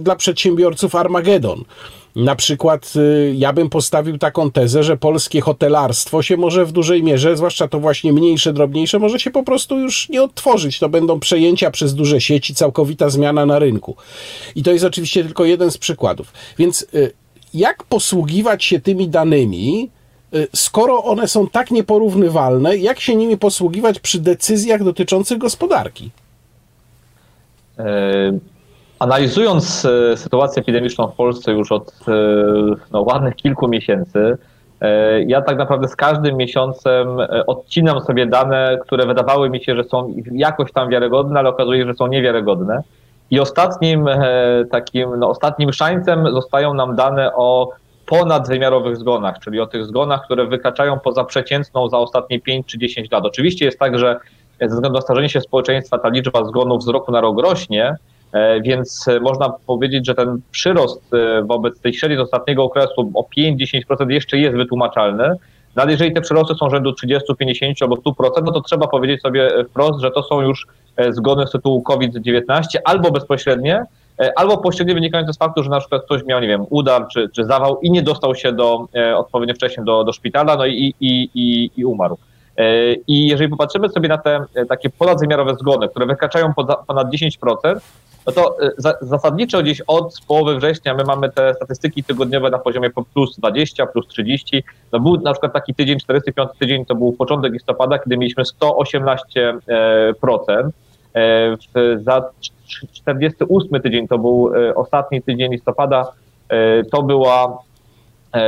dla 0.00 0.16
przedsiębiorców 0.16 0.94
Armagedon. 0.94 1.64
Na 2.16 2.36
przykład 2.36 2.92
y, 2.96 3.34
ja 3.36 3.52
bym 3.52 3.70
postawił 3.70 4.18
taką 4.18 4.50
tezę, 4.50 4.82
że 4.82 4.96
polskie 4.96 5.40
hotelarstwo 5.40 6.22
się 6.22 6.36
może 6.36 6.64
w 6.64 6.72
dużej 6.72 7.02
mierze, 7.02 7.36
zwłaszcza 7.36 7.68
to 7.68 7.80
właśnie 7.80 8.12
mniejsze, 8.12 8.52
drobniejsze, 8.52 8.98
może 8.98 9.20
się 9.20 9.30
po 9.30 9.42
prostu 9.42 9.78
już 9.78 10.08
nie 10.08 10.22
odtworzyć. 10.22 10.78
To 10.78 10.88
będą 10.88 11.20
przejęcia 11.20 11.70
przez 11.70 11.94
duże 11.94 12.20
sieci, 12.20 12.54
całkowita 12.54 13.10
zmiana 13.10 13.46
na 13.46 13.58
rynku. 13.58 13.96
I 14.54 14.62
to 14.62 14.72
jest 14.72 14.84
oczywiście 14.84 15.24
tylko 15.24 15.44
jeden 15.44 15.70
z 15.70 15.78
przykładów. 15.78 16.32
Więc 16.58 16.86
y, 16.94 17.12
jak 17.54 17.84
posługiwać 17.84 18.64
się 18.64 18.80
tymi 18.80 19.08
danymi, 19.08 19.90
y, 20.34 20.48
skoro 20.54 21.04
one 21.04 21.28
są 21.28 21.48
tak 21.48 21.70
nieporównywalne, 21.70 22.76
jak 22.76 23.00
się 23.00 23.16
nimi 23.16 23.38
posługiwać 23.38 24.00
przy 24.00 24.20
decyzjach 24.20 24.84
dotyczących 24.84 25.38
gospodarki? 25.38 26.10
Analizując 29.00 29.84
e, 29.84 30.16
sytuację 30.16 30.62
epidemiczną 30.62 31.08
w 31.08 31.14
Polsce 31.14 31.52
już 31.52 31.72
od 31.72 31.92
e, 32.08 32.12
no, 32.92 33.02
ładnych 33.02 33.36
kilku 33.36 33.68
miesięcy, 33.68 34.38
e, 34.80 35.22
ja 35.22 35.42
tak 35.42 35.58
naprawdę 35.58 35.88
z 35.88 35.96
każdym 35.96 36.36
miesiącem 36.36 37.08
odcinam 37.46 38.00
sobie 38.00 38.26
dane, 38.26 38.78
które 38.82 39.06
wydawały 39.06 39.50
mi 39.50 39.64
się, 39.64 39.76
że 39.76 39.84
są 39.84 40.14
jakoś 40.32 40.72
tam 40.72 40.90
wiarygodne, 40.90 41.38
ale 41.38 41.48
okazuje 41.48 41.80
się, 41.80 41.86
że 41.86 41.94
są 41.94 42.06
niewiarygodne. 42.06 42.82
I 43.30 43.40
ostatnim 43.40 44.06
takim, 44.70 45.16
no, 45.16 45.28
ostatnim 45.28 45.72
szańcem 45.72 46.32
zostają 46.32 46.74
nam 46.74 46.96
dane 46.96 47.34
o 47.34 47.70
ponadwymiarowych 48.06 48.96
zgonach, 48.96 49.38
czyli 49.38 49.60
o 49.60 49.66
tych 49.66 49.86
zgonach, 49.86 50.24
które 50.24 50.46
wykraczają 50.46 50.98
poza 50.98 51.24
przeciętną 51.24 51.88
za 51.88 51.98
ostatnie 51.98 52.40
5 52.40 52.66
czy 52.66 52.78
10 52.78 53.10
lat. 53.10 53.24
Oczywiście 53.24 53.64
jest 53.64 53.78
tak, 53.78 53.98
że 53.98 54.16
ze 54.60 54.66
względu 54.66 54.96
na 54.96 55.00
starzenie 55.00 55.28
się 55.28 55.40
społeczeństwa 55.40 55.98
ta 55.98 56.08
liczba 56.08 56.44
zgonów 56.44 56.82
z 56.82 56.88
roku 56.88 57.12
na 57.12 57.20
rok 57.20 57.42
rośnie, 57.42 57.96
więc 58.62 59.08
e, 59.08 59.20
można 59.20 59.52
powiedzieć, 59.66 60.06
że 60.06 60.14
ten 60.14 60.40
przyrost 60.50 61.14
e, 61.14 61.42
wobec 61.42 61.80
tej 61.80 61.94
średniej 61.94 62.18
z 62.18 62.22
ostatniego 62.22 62.64
okresu 62.64 63.10
o 63.14 63.26
5-10% 63.38 64.10
jeszcze 64.10 64.38
jest 64.38 64.56
wytłumaczalny. 64.56 65.28
No 65.76 65.82
ale 65.82 65.92
jeżeli 65.92 66.12
te 66.12 66.20
przyrosty 66.20 66.54
są 66.54 66.70
rzędu 66.70 66.92
30, 66.92 67.34
50 67.38 67.82
albo 67.82 67.96
100%, 67.96 68.30
no 68.44 68.52
to 68.52 68.60
trzeba 68.60 68.86
powiedzieć 68.86 69.22
sobie 69.22 69.64
wprost, 69.70 70.00
że 70.00 70.10
to 70.10 70.22
są 70.22 70.40
już 70.40 70.66
zgony 71.10 71.46
z 71.46 71.50
tytułu 71.50 71.82
COVID-19 71.82 72.42
albo 72.84 73.10
bezpośrednie, 73.10 73.84
albo 74.36 74.58
pośrednie 74.58 74.94
wynikające 74.94 75.32
z 75.32 75.38
faktu, 75.38 75.62
że 75.62 75.70
na 75.70 75.80
przykład 75.80 76.04
ktoś 76.04 76.24
miał, 76.24 76.40
nie 76.40 76.48
wiem, 76.48 76.66
udar 76.70 77.06
czy, 77.12 77.28
czy 77.28 77.44
zawał 77.44 77.80
i 77.80 77.90
nie 77.90 78.02
dostał 78.02 78.34
się 78.34 78.52
do, 78.52 78.86
odpowiednio 79.16 79.54
wcześnie 79.54 79.84
do, 79.84 80.04
do 80.04 80.12
szpitala, 80.12 80.56
no 80.56 80.66
i, 80.66 80.94
i, 81.00 81.30
i, 81.34 81.70
i 81.76 81.84
umarł. 81.84 82.18
I 83.06 83.26
jeżeli 83.26 83.50
popatrzymy 83.50 83.88
sobie 83.88 84.08
na 84.08 84.18
te 84.18 84.44
takie 84.68 84.90
ponadwymiarowe 84.90 85.54
zgony, 85.54 85.88
które 85.88 86.06
wykraczają 86.06 86.54
ponad 86.86 87.08
10%, 87.08 87.80
no 88.26 88.32
to 88.32 88.62
y, 88.62 88.72
zasadniczo 89.00 89.62
gdzieś 89.62 89.80
od 89.80 90.20
połowy 90.28 90.56
września 90.56 90.94
my 90.94 91.04
mamy 91.04 91.30
te 91.30 91.54
statystyki 91.54 92.04
tygodniowe 92.04 92.50
na 92.50 92.58
poziomie 92.58 92.90
plus 93.14 93.36
20, 93.36 93.86
plus 93.86 94.08
30. 94.08 94.64
No 94.92 95.00
był 95.00 95.20
na 95.20 95.32
przykład 95.32 95.52
taki 95.52 95.74
tydzień, 95.74 96.00
45 96.00 96.50
tydzień, 96.58 96.86
to 96.86 96.94
był 96.94 97.12
początek 97.12 97.52
listopada, 97.52 97.98
kiedy 97.98 98.16
mieliśmy 98.16 98.44
118%. 98.44 100.70
E, 101.14 101.56
za 102.02 102.30
48 102.92 103.82
tydzień, 103.82 104.08
to 104.08 104.18
był 104.18 104.54
e, 104.54 104.74
ostatni 104.74 105.22
tydzień 105.22 105.52
listopada, 105.52 106.12
e, 106.48 106.84
to 106.84 107.02
była 107.02 107.58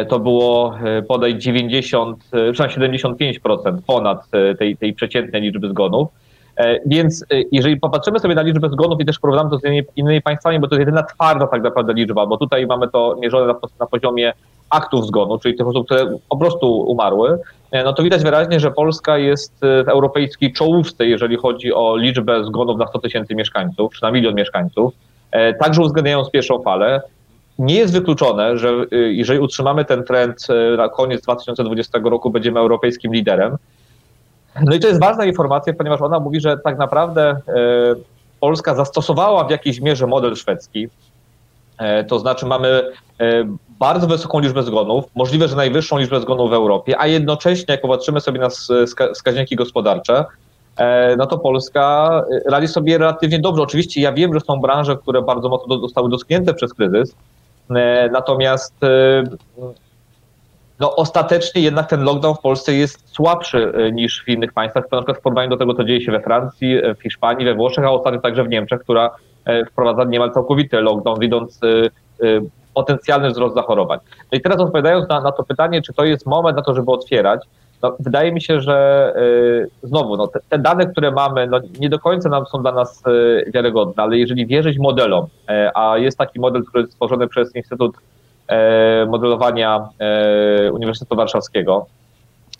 to 0.08 0.18
było 0.18 0.74
podaj 1.08 1.38
90, 1.38 2.30
przynajmniej 2.52 3.00
75% 3.00 3.78
ponad 3.86 4.28
tej, 4.58 4.76
tej 4.76 4.94
przeciętnej 4.94 5.42
liczby 5.42 5.68
zgonów. 5.68 6.08
E, 6.56 6.78
więc 6.86 7.22
e, 7.22 7.42
jeżeli 7.52 7.80
popatrzymy 7.80 8.18
sobie 8.18 8.34
na 8.34 8.42
liczbę 8.42 8.68
zgonów 8.68 9.00
i 9.00 9.04
też 9.04 9.18
porównamy 9.18 9.50
to 9.50 9.58
z 9.58 9.62
innymi, 9.96 10.22
państwami, 10.22 10.60
bo 10.60 10.68
to 10.68 10.74
jest 10.74 10.80
jedyna 10.80 11.02
twarda 11.02 11.46
tak 11.46 11.62
naprawdę 11.62 11.92
liczba, 11.92 12.26
bo 12.26 12.36
tutaj 12.36 12.66
mamy 12.66 12.88
to 12.88 13.16
mierzone 13.20 13.46
na, 13.46 13.54
na 13.80 13.86
poziomie 13.86 14.32
aktów 14.70 15.06
zgonu, 15.06 15.38
czyli 15.38 15.56
tych 15.56 15.66
osób, 15.66 15.86
które 15.86 16.18
po 16.28 16.36
prostu 16.36 16.80
umarły, 16.80 17.38
e, 17.70 17.84
no 17.84 17.92
to 17.92 18.02
widać 18.02 18.22
wyraźnie, 18.22 18.60
że 18.60 18.70
Polska 18.70 19.18
jest 19.18 19.52
w 19.60 19.88
europejskiej 19.88 20.52
czołówce, 20.52 21.06
jeżeli 21.06 21.36
chodzi 21.36 21.72
o 21.74 21.96
liczbę 21.96 22.44
zgonów 22.44 22.78
na 22.78 22.86
100 22.86 22.98
tysięcy 22.98 23.34
mieszkańców, 23.34 23.94
czy 23.94 24.02
na 24.02 24.10
milion 24.10 24.34
mieszkańców, 24.34 24.94
także 25.60 25.82
uwzględniając 25.82 26.30
pierwszą 26.30 26.62
falę. 26.62 27.00
Nie 27.58 27.74
jest 27.74 27.92
wykluczone, 27.92 28.58
że 28.58 28.72
jeżeli 28.90 29.40
utrzymamy 29.40 29.84
ten 29.84 30.04
trend 30.04 30.46
na 30.76 30.88
koniec 30.88 31.22
2020 31.22 31.98
roku, 32.04 32.30
będziemy 32.30 32.60
europejskim 32.60 33.14
liderem. 33.14 33.56
No 34.60 34.74
i 34.74 34.80
to 34.80 34.88
jest 34.88 35.00
ważna 35.00 35.24
informacja, 35.24 35.74
ponieważ 35.74 36.00
ona 36.00 36.20
mówi, 36.20 36.40
że 36.40 36.58
tak 36.58 36.78
naprawdę 36.78 37.22
e, 37.30 37.36
Polska 38.40 38.74
zastosowała 38.74 39.44
w 39.44 39.50
jakiejś 39.50 39.80
mierze 39.80 40.06
model 40.06 40.36
szwedzki. 40.36 40.88
E, 41.78 42.04
to 42.04 42.18
znaczy 42.18 42.46
mamy 42.46 42.68
e, 43.20 43.44
bardzo 43.78 44.06
wysoką 44.06 44.40
liczbę 44.40 44.62
zgonów, 44.62 45.04
możliwe, 45.14 45.48
że 45.48 45.56
najwyższą 45.56 45.98
liczbę 45.98 46.20
zgonów 46.20 46.50
w 46.50 46.54
Europie, 46.54 47.00
a 47.00 47.06
jednocześnie 47.06 47.74
jak 47.74 47.80
popatrzymy 47.80 48.20
sobie 48.20 48.40
na 48.40 48.48
wskaźniki 49.14 49.56
gospodarcze, 49.56 50.24
no 51.18 51.26
to 51.26 51.38
Polska 51.38 52.10
radzi 52.46 52.68
sobie 52.68 52.98
relatywnie 52.98 53.38
dobrze. 53.38 53.62
Oczywiście 53.62 54.00
ja 54.00 54.12
wiem, 54.12 54.34
że 54.34 54.40
są 54.40 54.60
branże, 54.60 54.96
które 54.96 55.22
bardzo 55.22 55.48
mocno 55.48 55.78
zostały 55.78 56.10
dotknięte 56.10 56.54
przez 56.54 56.74
kryzys, 56.74 57.14
natomiast 58.12 58.74
no 60.82 60.96
ostatecznie 60.96 61.62
jednak 61.62 61.86
ten 61.86 62.04
lockdown 62.04 62.34
w 62.34 62.40
Polsce 62.40 62.74
jest 62.74 63.14
słabszy 63.14 63.72
e, 63.74 63.92
niż 63.92 64.24
w 64.24 64.28
innych 64.28 64.52
państwach, 64.52 64.84
na 64.92 64.98
przykład 64.98 65.18
w 65.18 65.20
porównaniu 65.20 65.50
do 65.50 65.56
tego, 65.56 65.74
co 65.74 65.84
dzieje 65.84 66.00
się 66.00 66.12
we 66.12 66.20
Francji, 66.20 66.84
e, 66.84 66.94
w 66.94 67.02
Hiszpanii, 67.02 67.44
we 67.44 67.54
Włoszech, 67.54 67.84
a 67.84 67.90
ostatnio 67.90 68.20
także 68.20 68.44
w 68.44 68.48
Niemczech, 68.48 68.80
która 68.80 69.10
e, 69.44 69.64
wprowadza 69.64 70.04
niemal 70.04 70.32
całkowity 70.32 70.80
lockdown, 70.80 71.20
widząc 71.20 71.60
potencjalny 72.74 73.30
wzrost 73.30 73.54
zachorowań. 73.54 73.98
No 74.32 74.38
i 74.38 74.40
teraz 74.40 74.60
odpowiadając 74.60 75.08
na, 75.08 75.20
na 75.20 75.32
to 75.32 75.44
pytanie, 75.44 75.82
czy 75.82 75.92
to 75.92 76.04
jest 76.04 76.26
moment 76.26 76.56
na 76.56 76.62
to, 76.62 76.74
żeby 76.74 76.92
otwierać, 76.92 77.40
no, 77.82 77.96
wydaje 78.00 78.32
mi 78.32 78.40
się, 78.40 78.60
że 78.60 79.14
znowu 79.82 80.16
no, 80.16 80.26
te, 80.26 80.40
te, 80.48 80.58
dane, 80.58 80.86
które 80.86 81.10
mamy, 81.10 81.46
no, 81.46 81.60
nie 81.80 81.88
do 81.88 81.98
końca 81.98 82.28
nam 82.28 82.46
są 82.46 82.62
dla 82.62 82.72
nas 82.72 83.02
wiarygodne, 83.54 84.02
ale 84.02 84.18
jeżeli 84.18 84.46
wierzyć 84.46 84.78
modelom, 84.78 85.26
a 85.74 85.98
jest 85.98 86.18
taki 86.18 86.40
model, 86.40 86.64
który 86.64 86.82
jest 86.82 86.92
stworzony 86.92 87.28
przez 87.28 87.56
Instytut 87.56 87.96
modelowania 89.08 89.88
e, 89.98 90.72
Uniwersytetu 90.72 91.16
Warszawskiego, 91.16 91.86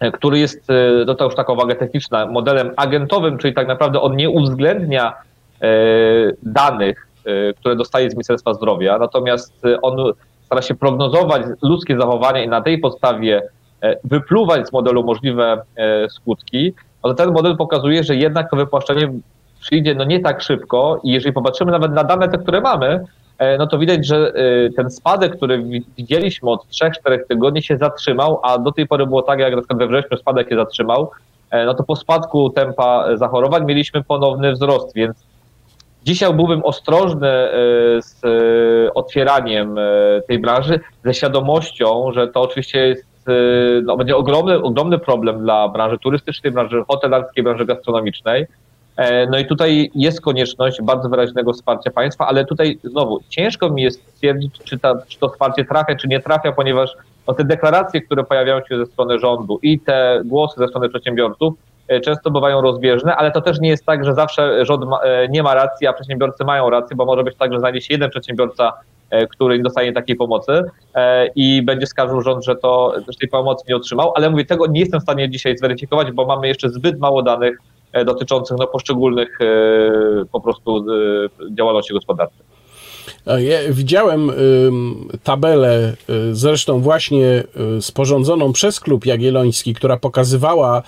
e, 0.00 0.12
który 0.12 0.38
jest, 0.38 0.68
no 1.06 1.14
to 1.14 1.24
już 1.24 1.34
taka 1.34 1.52
uwaga 1.52 1.74
techniczna, 1.74 2.26
modelem 2.26 2.70
agentowym, 2.76 3.38
czyli 3.38 3.54
tak 3.54 3.68
naprawdę 3.68 4.00
on 4.00 4.16
nie 4.16 4.30
uwzględnia 4.30 5.12
danych, 6.42 7.06
które 7.56 7.76
dostaje 7.76 8.10
z 8.10 8.14
Ministerstwa 8.14 8.54
Zdrowia, 8.54 8.98
natomiast 8.98 9.62
on 9.82 10.12
stara 10.42 10.62
się 10.62 10.74
prognozować 10.74 11.42
ludzkie 11.62 11.96
zachowania 11.96 12.44
i 12.44 12.48
na 12.48 12.60
tej 12.60 12.78
podstawie 12.78 13.42
wypluwać 14.04 14.68
z 14.68 14.72
modelu 14.72 15.04
możliwe 15.04 15.62
skutki, 16.10 16.74
ale 17.02 17.14
ten 17.14 17.32
model 17.32 17.56
pokazuje, 17.56 18.04
że 18.04 18.16
jednak 18.16 18.50
to 18.50 18.56
wypłaszczenie 18.56 19.12
przyjdzie 19.60 19.94
no 19.94 20.04
nie 20.04 20.20
tak 20.20 20.42
szybko 20.42 21.00
i 21.04 21.12
jeżeli 21.12 21.32
popatrzymy 21.32 21.72
nawet 21.72 21.92
na 21.92 22.04
dane 22.04 22.28
te, 22.28 22.38
które 22.38 22.60
mamy, 22.60 23.04
E, 23.04 23.21
no 23.58 23.66
to 23.66 23.78
widać, 23.78 24.06
że 24.06 24.32
e, 24.34 24.70
ten 24.70 24.90
spadek, 24.90 25.36
który 25.36 25.62
widzieliśmy 25.98 26.50
od 26.50 26.66
3-4 26.66 27.18
tygodni 27.28 27.62
się 27.62 27.76
zatrzymał, 27.76 28.40
a 28.42 28.58
do 28.58 28.72
tej 28.72 28.86
pory 28.86 29.06
było 29.06 29.22
tak, 29.22 29.38
jak 29.38 29.54
na 29.54 29.60
przykład 29.60 29.78
we 29.78 29.86
wrześniu 29.86 30.16
spadek 30.16 30.48
się 30.48 30.56
zatrzymał, 30.56 31.10
e, 31.50 31.64
no 31.64 31.74
to 31.74 31.84
po 31.84 31.96
spadku 31.96 32.50
tempa 32.50 33.16
zachorowań 33.16 33.64
mieliśmy 33.64 34.04
ponowny 34.04 34.52
wzrost, 34.52 34.94
więc 34.94 35.26
dzisiaj 36.04 36.34
byłbym 36.34 36.64
ostrożny 36.64 37.48
z 37.98 38.20
otwieraniem 38.94 39.76
tej 40.28 40.38
branży 40.38 40.80
ze 41.04 41.14
świadomością, 41.14 42.12
że 42.12 42.28
to 42.28 42.40
oczywiście 42.40 42.86
jest, 42.86 43.06
no, 43.82 43.96
będzie 43.96 44.16
ogromny, 44.16 44.62
ogromny 44.62 44.98
problem 44.98 45.42
dla 45.42 45.68
branży 45.68 45.98
turystycznej, 45.98 46.52
branży 46.52 46.84
hotelarskiej, 46.88 47.44
branży 47.44 47.64
gastronomicznej, 47.64 48.46
E, 48.46 48.61
no 49.30 49.38
i 49.38 49.46
tutaj 49.46 49.90
jest 49.94 50.20
konieczność 50.20 50.82
bardzo 50.82 51.08
wyraźnego 51.08 51.52
wsparcia 51.52 51.90
państwa, 51.90 52.26
ale 52.26 52.44
tutaj 52.44 52.78
znowu 52.84 53.20
ciężko 53.28 53.70
mi 53.70 53.82
jest 53.82 54.08
stwierdzić, 54.14 54.54
czy, 54.64 54.78
ta, 54.78 54.94
czy 55.08 55.18
to 55.18 55.28
wsparcie 55.28 55.64
trafia, 55.64 55.96
czy 55.96 56.08
nie 56.08 56.20
trafia, 56.20 56.52
ponieważ 56.52 56.96
no, 57.28 57.34
te 57.34 57.44
deklaracje, 57.44 58.00
które 58.00 58.24
pojawiają 58.24 58.60
się 58.68 58.78
ze 58.78 58.86
strony 58.86 59.18
rządu 59.18 59.58
i 59.62 59.80
te 59.80 60.22
głosy 60.24 60.54
ze 60.58 60.68
strony 60.68 60.88
przedsiębiorców 60.88 61.54
e, 61.88 62.00
często 62.00 62.30
bywają 62.30 62.60
rozbieżne, 62.60 63.16
ale 63.16 63.30
to 63.30 63.40
też 63.40 63.60
nie 63.60 63.68
jest 63.68 63.86
tak, 63.86 64.04
że 64.04 64.14
zawsze 64.14 64.64
rząd 64.64 64.84
ma, 64.84 65.00
e, 65.00 65.28
nie 65.28 65.42
ma 65.42 65.54
racji, 65.54 65.86
a 65.86 65.92
przedsiębiorcy 65.92 66.44
mają 66.44 66.70
rację, 66.70 66.96
bo 66.96 67.04
może 67.04 67.24
być 67.24 67.36
tak, 67.36 67.52
że 67.52 67.58
znajdzie 67.58 67.80
się 67.80 67.94
jeden 67.94 68.10
przedsiębiorca, 68.10 68.72
który 69.30 69.56
nie 69.56 69.64
dostanie 69.64 69.92
takiej 69.92 70.16
pomocy 70.16 70.64
i 71.36 71.62
będzie 71.62 71.86
skarżył 71.86 72.20
rząd, 72.20 72.44
że 72.44 72.56
to 72.56 72.94
że 73.08 73.18
tej 73.20 73.28
pomocy 73.28 73.64
nie 73.68 73.76
otrzymał, 73.76 74.12
ale 74.16 74.30
mówię, 74.30 74.44
tego 74.44 74.66
nie 74.66 74.80
jestem 74.80 75.00
w 75.00 75.02
stanie 75.02 75.30
dzisiaj 75.30 75.58
zweryfikować, 75.58 76.12
bo 76.12 76.26
mamy 76.26 76.48
jeszcze 76.48 76.70
zbyt 76.70 76.98
mało 76.98 77.22
danych 77.22 77.58
dotyczących 78.06 78.56
no, 78.58 78.66
poszczególnych 78.66 79.38
po 80.32 80.40
prostu 80.40 80.86
działalności 81.58 81.94
gospodarczych. 81.94 82.42
Ja 83.26 83.58
widziałem 83.70 84.30
tabelę, 85.22 85.96
zresztą 86.32 86.80
właśnie 86.80 87.44
sporządzoną 87.80 88.52
przez 88.52 88.80
Klub 88.80 89.06
Jagielloński, 89.06 89.74
która 89.74 89.96
pokazywała, 89.96 90.82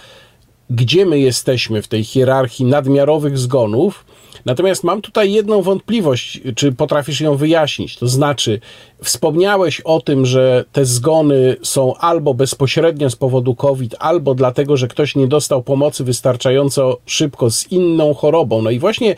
gdzie 0.70 1.06
my 1.06 1.18
jesteśmy 1.18 1.82
w 1.82 1.88
tej 1.88 2.04
hierarchii 2.04 2.64
nadmiarowych 2.64 3.38
zgonów. 3.38 4.04
Natomiast 4.44 4.84
mam 4.84 5.02
tutaj 5.02 5.32
jedną 5.32 5.62
wątpliwość, 5.62 6.40
czy 6.56 6.72
potrafisz 6.72 7.20
ją 7.20 7.36
wyjaśnić. 7.36 7.96
To 7.96 8.08
znaczy, 8.08 8.60
wspomniałeś 9.02 9.80
o 9.80 10.00
tym, 10.00 10.26
że 10.26 10.64
te 10.72 10.84
zgony 10.84 11.56
są 11.62 11.94
albo 11.96 12.34
bezpośrednio 12.34 13.10
z 13.10 13.16
powodu 13.16 13.54
COVID, 13.54 13.94
albo 13.98 14.34
dlatego, 14.34 14.76
że 14.76 14.88
ktoś 14.88 15.16
nie 15.16 15.26
dostał 15.26 15.62
pomocy 15.62 16.04
wystarczająco 16.04 16.98
szybko 17.06 17.50
z 17.50 17.72
inną 17.72 18.14
chorobą. 18.14 18.62
No 18.62 18.70
i 18.70 18.78
właśnie 18.78 19.16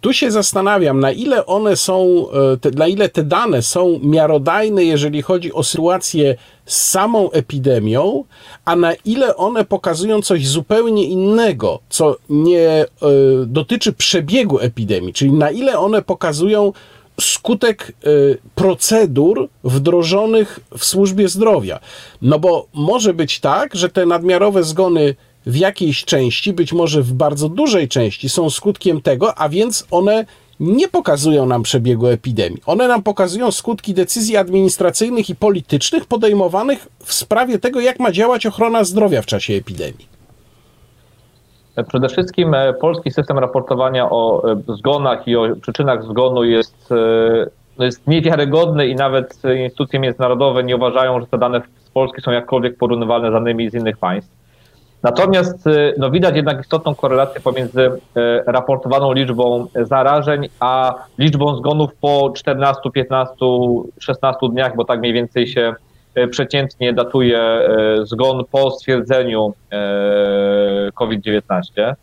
tu 0.00 0.12
się 0.12 0.30
zastanawiam, 0.30 1.00
na 1.00 1.12
ile 1.12 1.46
one 1.46 1.76
są, 1.76 2.26
e, 2.30 2.56
te, 2.56 2.70
na 2.70 2.86
ile 2.86 3.08
te 3.08 3.22
dane 3.22 3.62
są 3.62 4.00
miarodajne, 4.02 4.84
jeżeli 4.84 5.22
chodzi 5.22 5.52
o 5.52 5.62
sytuację 5.62 6.36
z 6.66 6.90
samą 6.90 7.30
epidemią, 7.30 8.24
a 8.64 8.76
na 8.76 8.94
ile 8.94 9.36
one 9.36 9.64
pokazują 9.64 10.22
coś 10.22 10.48
zupełnie 10.48 11.04
innego, 11.04 11.80
co 11.88 12.16
nie 12.30 12.84
y, 12.84 12.86
dotyczy 13.46 13.92
przebiegu 13.92 14.58
epidemii, 14.58 15.12
czyli 15.12 15.32
na 15.32 15.50
ile 15.50 15.78
one 15.78 16.02
pokazują 16.02 16.72
skutek 17.20 17.92
y, 18.06 18.38
procedur 18.54 19.48
wdrożonych 19.64 20.60
w 20.78 20.84
służbie 20.84 21.28
zdrowia. 21.28 21.80
No 22.22 22.38
bo 22.38 22.66
może 22.72 23.14
być 23.14 23.40
tak, 23.40 23.74
że 23.74 23.88
te 23.88 24.06
nadmiarowe 24.06 24.64
zgony 24.64 25.14
w 25.48 25.56
jakiejś 25.56 26.04
części, 26.04 26.52
być 26.52 26.72
może 26.72 27.02
w 27.02 27.12
bardzo 27.12 27.48
dużej 27.48 27.88
części, 27.88 28.28
są 28.28 28.50
skutkiem 28.50 29.00
tego, 29.00 29.38
a 29.38 29.48
więc 29.48 29.86
one 29.90 30.24
nie 30.60 30.88
pokazują 30.88 31.46
nam 31.46 31.62
przebiegu 31.62 32.06
epidemii. 32.06 32.62
One 32.66 32.88
nam 32.88 33.02
pokazują 33.02 33.50
skutki 33.50 33.94
decyzji 33.94 34.36
administracyjnych 34.36 35.30
i 35.30 35.36
politycznych 35.36 36.06
podejmowanych 36.06 36.88
w 36.98 37.12
sprawie 37.14 37.58
tego, 37.58 37.80
jak 37.80 38.00
ma 38.00 38.12
działać 38.12 38.46
ochrona 38.46 38.84
zdrowia 38.84 39.22
w 39.22 39.26
czasie 39.26 39.54
epidemii. 39.54 40.08
Przede 41.88 42.08
wszystkim 42.08 42.54
e, 42.54 42.72
polski 42.72 43.10
system 43.10 43.38
raportowania 43.38 44.10
o 44.10 44.52
e, 44.52 44.62
zgonach 44.68 45.28
i 45.28 45.36
o 45.36 45.56
przyczynach 45.56 46.04
zgonu 46.04 46.44
jest, 46.44 46.92
e, 47.78 47.84
jest 47.84 48.06
niewiarygodny 48.06 48.88
i 48.88 48.94
nawet 48.94 49.42
instytucje 49.58 50.00
międzynarodowe 50.00 50.64
nie 50.64 50.76
uważają, 50.76 51.20
że 51.20 51.26
te 51.26 51.38
dane 51.38 51.62
z 51.84 51.90
Polski 51.90 52.22
są 52.22 52.30
jakkolwiek 52.30 52.76
porównywalne 52.76 53.30
z 53.30 53.32
danymi 53.32 53.70
z 53.70 53.74
innych 53.74 53.98
państw. 53.98 54.37
Natomiast 55.02 55.66
y, 55.66 55.94
no, 55.98 56.10
widać 56.10 56.36
jednak 56.36 56.60
istotną 56.60 56.94
korelację 56.94 57.40
pomiędzy 57.40 57.80
y, 57.80 58.00
raportowaną 58.46 59.12
liczbą 59.12 59.66
zarażeń, 59.74 60.48
a 60.60 60.94
liczbą 61.18 61.56
zgonów 61.56 61.94
po 62.00 62.32
14, 62.36 62.80
15, 62.94 63.34
16 63.98 64.38
dniach, 64.50 64.76
bo 64.76 64.84
tak 64.84 65.00
mniej 65.00 65.12
więcej 65.12 65.46
się 65.46 65.74
y, 66.18 66.28
przeciętnie 66.28 66.92
datuje 66.92 67.68
zgon 68.02 68.44
po 68.50 68.70
stwierdzeniu 68.70 69.54
COVID-19. 70.94 71.94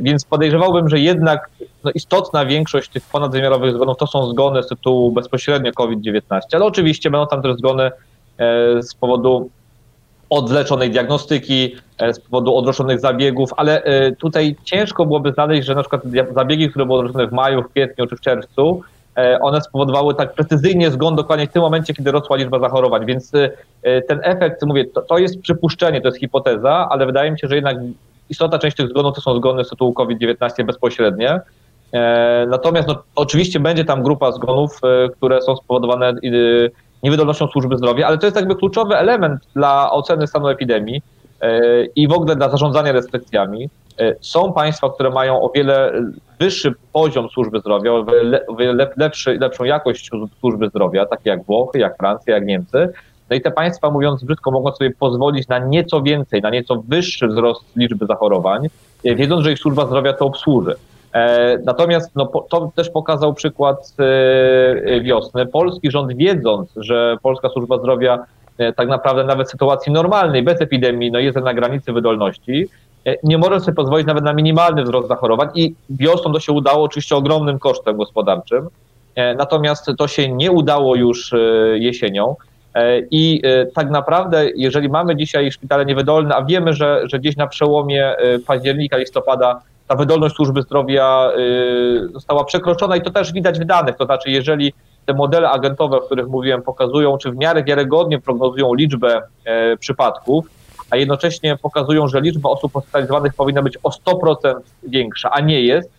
Więc 0.00 0.24
podejrzewałbym, 0.24 0.88
że 0.88 0.98
jednak 0.98 1.50
no, 1.84 1.90
istotna 1.94 2.46
większość 2.46 2.90
tych 2.90 3.02
ponadwymiarowych 3.02 3.72
zgonów 3.74 3.96
to 3.96 4.06
są 4.06 4.26
zgony 4.26 4.62
z 4.62 4.68
tytułu 4.68 5.12
bezpośrednio 5.12 5.72
COVID-19, 5.72 6.40
ale 6.52 6.64
oczywiście 6.64 7.10
będą 7.10 7.26
tam 7.26 7.42
też 7.42 7.56
zgony 7.56 7.90
z 8.80 8.94
powodu 8.94 9.50
odleczonej 10.30 10.90
diagnostyki, 10.90 11.76
e, 11.98 12.14
z 12.14 12.20
powodu 12.20 12.56
odroczonych 12.56 13.00
zabiegów, 13.00 13.50
ale 13.56 13.82
e, 13.82 14.12
tutaj 14.12 14.56
ciężko 14.64 15.06
byłoby 15.06 15.32
znaleźć, 15.32 15.66
że 15.66 15.74
na 15.74 15.80
przykład 15.80 16.02
zabiegi, 16.34 16.70
które 16.70 16.86
były 16.86 16.98
odroczone 16.98 17.26
w 17.26 17.32
maju, 17.32 17.62
w 17.62 17.68
kwietniu 17.68 18.06
czy 18.06 18.16
w 18.16 18.20
czerwcu, 18.20 18.82
e, 19.16 19.38
one 19.40 19.60
spowodowały 19.60 20.14
tak 20.14 20.34
precyzyjnie 20.34 20.90
zgon 20.90 21.16
dokładnie 21.16 21.46
w 21.46 21.52
tym 21.52 21.62
momencie, 21.62 21.94
kiedy 21.94 22.12
rosła 22.12 22.36
liczba 22.36 22.58
zachorowań. 22.58 23.06
Więc 23.06 23.32
ten 24.08 24.20
efekt, 24.22 24.62
mówię, 24.62 24.84
to, 24.84 25.02
to 25.02 25.18
jest 25.18 25.40
przypuszczenie, 25.40 26.00
to 26.00 26.08
jest 26.08 26.18
hipoteza, 26.18 26.88
ale 26.90 27.06
wydaje 27.06 27.30
mi 27.30 27.38
się, 27.38 27.48
że 27.48 27.54
jednak 27.54 27.76
istotna 28.30 28.58
część 28.58 28.76
tych 28.76 28.88
zgonów 28.88 29.14
to 29.14 29.20
są 29.20 29.36
zgony 29.36 29.64
z 29.64 29.68
tytułu 29.68 29.92
COVID-19 29.92 30.64
bezpośrednie. 30.64 31.40
Natomiast 32.48 32.88
no, 32.88 33.02
oczywiście 33.14 33.60
będzie 33.60 33.84
tam 33.84 34.02
grupa 34.02 34.32
zgonów, 34.32 34.80
które 35.16 35.42
są 35.42 35.56
spowodowane 35.56 36.14
niewydolnością 37.06 37.46
służby 37.46 37.76
zdrowia, 37.76 38.06
ale 38.06 38.18
to 38.18 38.26
jest 38.26 38.36
jakby 38.36 38.56
kluczowy 38.56 38.96
element 38.96 39.40
dla 39.54 39.92
oceny 39.92 40.26
stanu 40.26 40.48
epidemii 40.48 41.02
e, 41.40 41.84
i 41.84 42.08
w 42.08 42.12
ogóle 42.12 42.36
dla 42.36 42.48
zarządzania 42.48 42.92
restrykcjami. 42.92 43.68
E, 43.98 44.14
są 44.20 44.52
państwa, 44.52 44.90
które 44.90 45.10
mają 45.10 45.42
o 45.42 45.50
wiele 45.54 45.92
wyższy 46.40 46.74
poziom 46.92 47.28
służby 47.28 47.60
zdrowia, 47.60 47.92
o 48.48 48.56
wiele 48.56 48.88
lepszy, 48.96 49.38
lepszą 49.40 49.64
jakość 49.64 50.10
służby 50.40 50.68
zdrowia, 50.68 51.06
takie 51.06 51.30
jak 51.30 51.44
Włochy, 51.44 51.78
jak 51.78 51.96
Francja, 51.96 52.34
jak 52.34 52.46
Niemcy. 52.46 52.92
No 53.30 53.36
i 53.36 53.40
te 53.40 53.50
państwa, 53.50 53.90
mówiąc 53.90 54.24
brzydko, 54.24 54.50
mogą 54.50 54.72
sobie 54.72 54.90
pozwolić 54.90 55.48
na 55.48 55.58
nieco 55.58 56.02
więcej, 56.02 56.42
na 56.42 56.50
nieco 56.50 56.82
wyższy 56.88 57.28
wzrost 57.28 57.76
liczby 57.76 58.06
zachorowań, 58.06 58.66
e, 59.04 59.14
wiedząc, 59.14 59.44
że 59.44 59.52
ich 59.52 59.58
służba 59.58 59.86
zdrowia 59.86 60.12
to 60.12 60.26
obsłuży. 60.26 60.74
E, 61.16 61.58
natomiast 61.64 62.16
no, 62.16 62.26
to 62.26 62.72
też 62.74 62.90
pokazał 62.90 63.34
przykład 63.34 63.92
e, 63.98 65.00
wiosny. 65.00 65.46
Polski 65.46 65.90
rząd, 65.90 66.16
wiedząc, 66.16 66.70
że 66.76 67.16
Polska 67.22 67.48
Służba 67.48 67.78
Zdrowia 67.78 68.24
e, 68.58 68.72
tak 68.72 68.88
naprawdę 68.88 69.24
nawet 69.24 69.48
w 69.48 69.50
sytuacji 69.50 69.92
normalnej, 69.92 70.42
bez 70.42 70.60
epidemii, 70.60 71.12
no 71.12 71.18
jest 71.18 71.38
na 71.38 71.54
granicy 71.54 71.92
wydolności, 71.92 72.68
nie 73.22 73.38
może 73.38 73.60
sobie 73.60 73.74
pozwolić 73.74 74.06
nawet 74.06 74.24
na 74.24 74.32
minimalny 74.32 74.82
wzrost 74.82 75.08
zachorowań 75.08 75.48
i 75.54 75.74
wiosną 75.90 76.32
to 76.32 76.40
się 76.40 76.52
udało 76.52 76.84
oczywiście 76.84 77.16
ogromnym 77.16 77.58
kosztem 77.58 77.96
gospodarczym. 77.96 78.68
Natomiast 79.36 79.86
to 79.98 80.08
się 80.08 80.32
nie 80.32 80.52
udało 80.52 80.96
już 80.96 81.34
jesienią. 81.74 82.36
I 83.10 83.42
tak 83.74 83.90
naprawdę, 83.90 84.46
jeżeli 84.56 84.88
mamy 84.88 85.16
dzisiaj 85.16 85.52
szpitale 85.52 85.86
niewydolne, 85.86 86.34
a 86.34 86.44
wiemy, 86.44 86.72
że, 86.72 87.02
że 87.04 87.18
gdzieś 87.18 87.36
na 87.36 87.46
przełomie 87.46 88.14
października, 88.46 88.96
listopada 88.96 89.60
ta 89.88 89.96
wydolność 89.96 90.34
służby 90.34 90.62
zdrowia 90.62 91.30
y, 91.38 92.08
została 92.12 92.44
przekroczona 92.44 92.96
i 92.96 93.02
to 93.02 93.10
też 93.10 93.32
widać 93.32 93.60
w 93.60 93.64
danych. 93.64 93.96
To 93.96 94.04
znaczy, 94.04 94.30
jeżeli 94.30 94.72
te 95.06 95.14
modele 95.14 95.50
agentowe, 95.50 95.96
o 95.96 96.00
których 96.00 96.28
mówiłem, 96.28 96.62
pokazują, 96.62 97.18
czy 97.18 97.30
w 97.30 97.36
miarę 97.36 97.64
wiarygodnie 97.64 98.20
prognozują 98.20 98.74
liczbę 98.74 99.22
e, 99.44 99.76
przypadków, 99.76 100.46
a 100.90 100.96
jednocześnie 100.96 101.56
pokazują, 101.56 102.08
że 102.08 102.20
liczba 102.20 102.50
osób 102.50 102.72
hospitalizowanych 102.72 103.34
powinna 103.34 103.62
być 103.62 103.78
o 103.82 103.90
100% 103.90 104.54
większa, 104.82 105.30
a 105.30 105.40
nie 105.40 105.60
jest, 105.60 105.90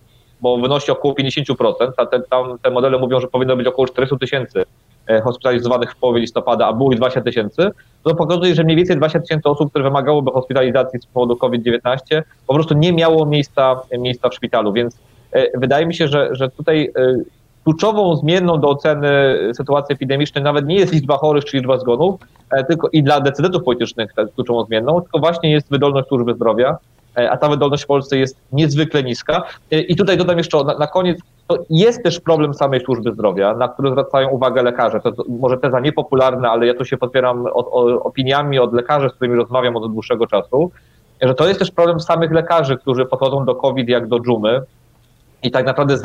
bo 0.41 0.57
wynosi 0.57 0.91
około 0.91 1.13
50%, 1.13 1.73
a 1.97 2.05
te, 2.05 2.19
tam, 2.19 2.59
te 2.61 2.71
modele 2.71 2.97
mówią, 2.97 3.19
że 3.19 3.27
powinno 3.27 3.57
być 3.57 3.67
około 3.67 3.87
400 3.87 4.17
tysięcy 4.17 4.65
hospitalizowanych 5.23 5.91
w 5.91 5.95
połowie 5.95 6.19
listopada, 6.19 6.67
a 6.67 6.73
było 6.73 6.91
ich 6.91 6.97
20 6.97 7.21
tysięcy, 7.21 7.71
to 8.03 8.15
pokazuje, 8.15 8.55
że 8.55 8.63
mniej 8.63 8.77
więcej 8.77 8.97
20 8.97 9.19
tysięcy 9.19 9.49
osób, 9.49 9.69
które 9.69 9.83
wymagałyby 9.83 10.31
hospitalizacji 10.31 10.99
z 10.99 11.05
powodu 11.05 11.35
COVID-19, 11.35 12.21
po 12.47 12.53
prostu 12.53 12.73
nie 12.73 12.93
miało 12.93 13.25
miejsca, 13.25 13.81
miejsca 13.99 14.29
w 14.29 14.33
szpitalu. 14.33 14.73
Więc 14.73 14.97
e, 15.31 15.59
wydaje 15.59 15.85
mi 15.85 15.95
się, 15.95 16.07
że, 16.07 16.29
że 16.31 16.49
tutaj 16.49 16.91
e, 16.95 17.17
kluczową 17.63 18.15
zmienną 18.15 18.59
do 18.59 18.69
oceny 18.69 19.09
sytuacji 19.53 19.93
epidemicznej 19.93 20.43
nawet 20.43 20.65
nie 20.65 20.75
jest 20.75 20.93
liczba 20.93 21.17
chorych 21.17 21.45
czy 21.45 21.57
liczba 21.57 21.77
zgonów, 21.77 22.21
tylko 22.67 22.89
i 22.93 23.03
dla 23.03 23.21
decydentów 23.21 23.63
politycznych 23.63 24.13
kluczową 24.35 24.65
zmienną, 24.65 25.01
tylko 25.01 25.19
właśnie 25.19 25.51
jest 25.51 25.69
wydolność 25.69 26.07
służby 26.07 26.33
zdrowia, 26.33 26.77
a 27.17 27.37
ta 27.37 27.49
wydolność 27.49 27.83
w 27.83 27.87
Polsce 27.87 28.17
jest 28.17 28.37
niezwykle 28.51 29.03
niska. 29.03 29.43
I 29.71 29.95
tutaj 29.95 30.17
dodam 30.17 30.37
jeszcze 30.37 30.63
na, 30.63 30.77
na 30.77 30.87
koniec, 30.87 31.19
to 31.47 31.57
jest 31.69 32.03
też 32.03 32.19
problem 32.19 32.53
samej 32.53 32.81
służby 32.81 33.11
zdrowia, 33.11 33.55
na 33.55 33.67
który 33.67 33.91
zwracają 33.91 34.29
uwagę 34.29 34.63
lekarze. 34.63 34.99
To, 34.99 35.11
może 35.29 35.57
teza 35.57 35.79
niepopularna, 35.79 36.51
ale 36.51 36.67
ja 36.67 36.73
tu 36.73 36.85
się 36.85 36.97
podpieram 36.97 37.45
od, 37.53 37.67
opiniami 38.03 38.59
od 38.59 38.73
lekarzy, 38.73 39.09
z 39.09 39.13
którymi 39.13 39.35
rozmawiam 39.35 39.75
od 39.75 39.93
dłuższego 39.93 40.27
czasu, 40.27 40.71
że 41.21 41.33
to 41.33 41.47
jest 41.47 41.59
też 41.59 41.71
problem 41.71 41.99
samych 41.99 42.31
lekarzy, 42.31 42.77
którzy 42.77 43.05
podchodzą 43.05 43.45
do 43.45 43.55
COVID 43.55 43.89
jak 43.89 44.07
do 44.07 44.19
dżumy 44.19 44.61
i 45.43 45.51
tak 45.51 45.65
naprawdę 45.65 45.97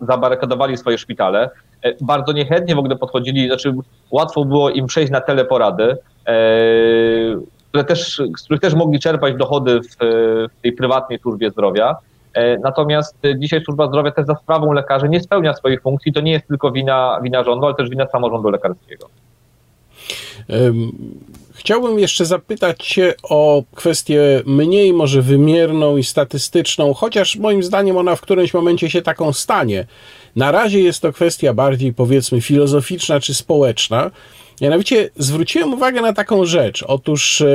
zabarykadowali 0.00 0.76
swoje 0.76 0.98
szpitale. 0.98 1.50
E, 1.82 1.94
bardzo 2.00 2.32
niechętnie 2.32 2.74
w 2.74 2.78
ogóle 2.78 2.96
podchodzili, 2.96 3.46
znaczy 3.46 3.74
łatwo 4.10 4.44
było 4.44 4.70
im 4.70 4.86
przejść 4.86 5.12
na 5.12 5.20
teleporady, 5.20 5.96
e, 6.26 6.34
które 7.68 7.84
też, 7.84 8.22
z 8.38 8.44
których 8.44 8.60
też 8.60 8.74
mogli 8.74 9.00
czerpać 9.00 9.34
dochody 9.36 9.80
w, 9.80 9.96
w 10.58 10.62
tej 10.62 10.72
prywatnej 10.72 11.18
służbie 11.18 11.50
zdrowia. 11.50 11.96
E, 12.34 12.58
natomiast 12.58 13.16
dzisiaj 13.38 13.64
służba 13.64 13.86
zdrowia 13.88 14.10
też 14.10 14.26
za 14.26 14.34
sprawą 14.34 14.72
lekarzy 14.72 15.08
nie 15.08 15.20
spełnia 15.20 15.54
swoich 15.54 15.82
funkcji. 15.82 16.12
To 16.12 16.20
nie 16.20 16.32
jest 16.32 16.48
tylko 16.48 16.72
wina, 16.72 17.20
wina 17.22 17.44
rządu, 17.44 17.66
ale 17.66 17.74
też 17.74 17.90
wina 17.90 18.06
samorządu 18.06 18.50
lekarskiego. 18.50 19.08
Chciałbym 21.54 21.98
jeszcze 21.98 22.26
zapytać 22.26 22.86
Cię 22.86 23.14
o 23.22 23.62
kwestię 23.74 24.42
mniej 24.46 24.92
może 24.92 25.22
wymierną 25.22 25.96
i 25.96 26.04
statystyczną, 26.04 26.94
chociaż 26.94 27.36
moim 27.36 27.62
zdaniem 27.62 27.96
ona 27.96 28.16
w 28.16 28.20
którymś 28.20 28.54
momencie 28.54 28.90
się 28.90 29.02
taką 29.02 29.32
stanie. 29.32 29.86
Na 30.36 30.50
razie 30.50 30.80
jest 30.80 31.02
to 31.02 31.12
kwestia 31.12 31.54
bardziej 31.54 31.92
powiedzmy 31.92 32.40
filozoficzna 32.40 33.20
czy 33.20 33.34
społeczna. 33.34 34.10
Mianowicie 34.60 35.10
zwróciłem 35.16 35.74
uwagę 35.74 36.00
na 36.00 36.12
taką 36.12 36.44
rzecz. 36.44 36.82
Otóż 36.82 37.40
e, 37.40 37.46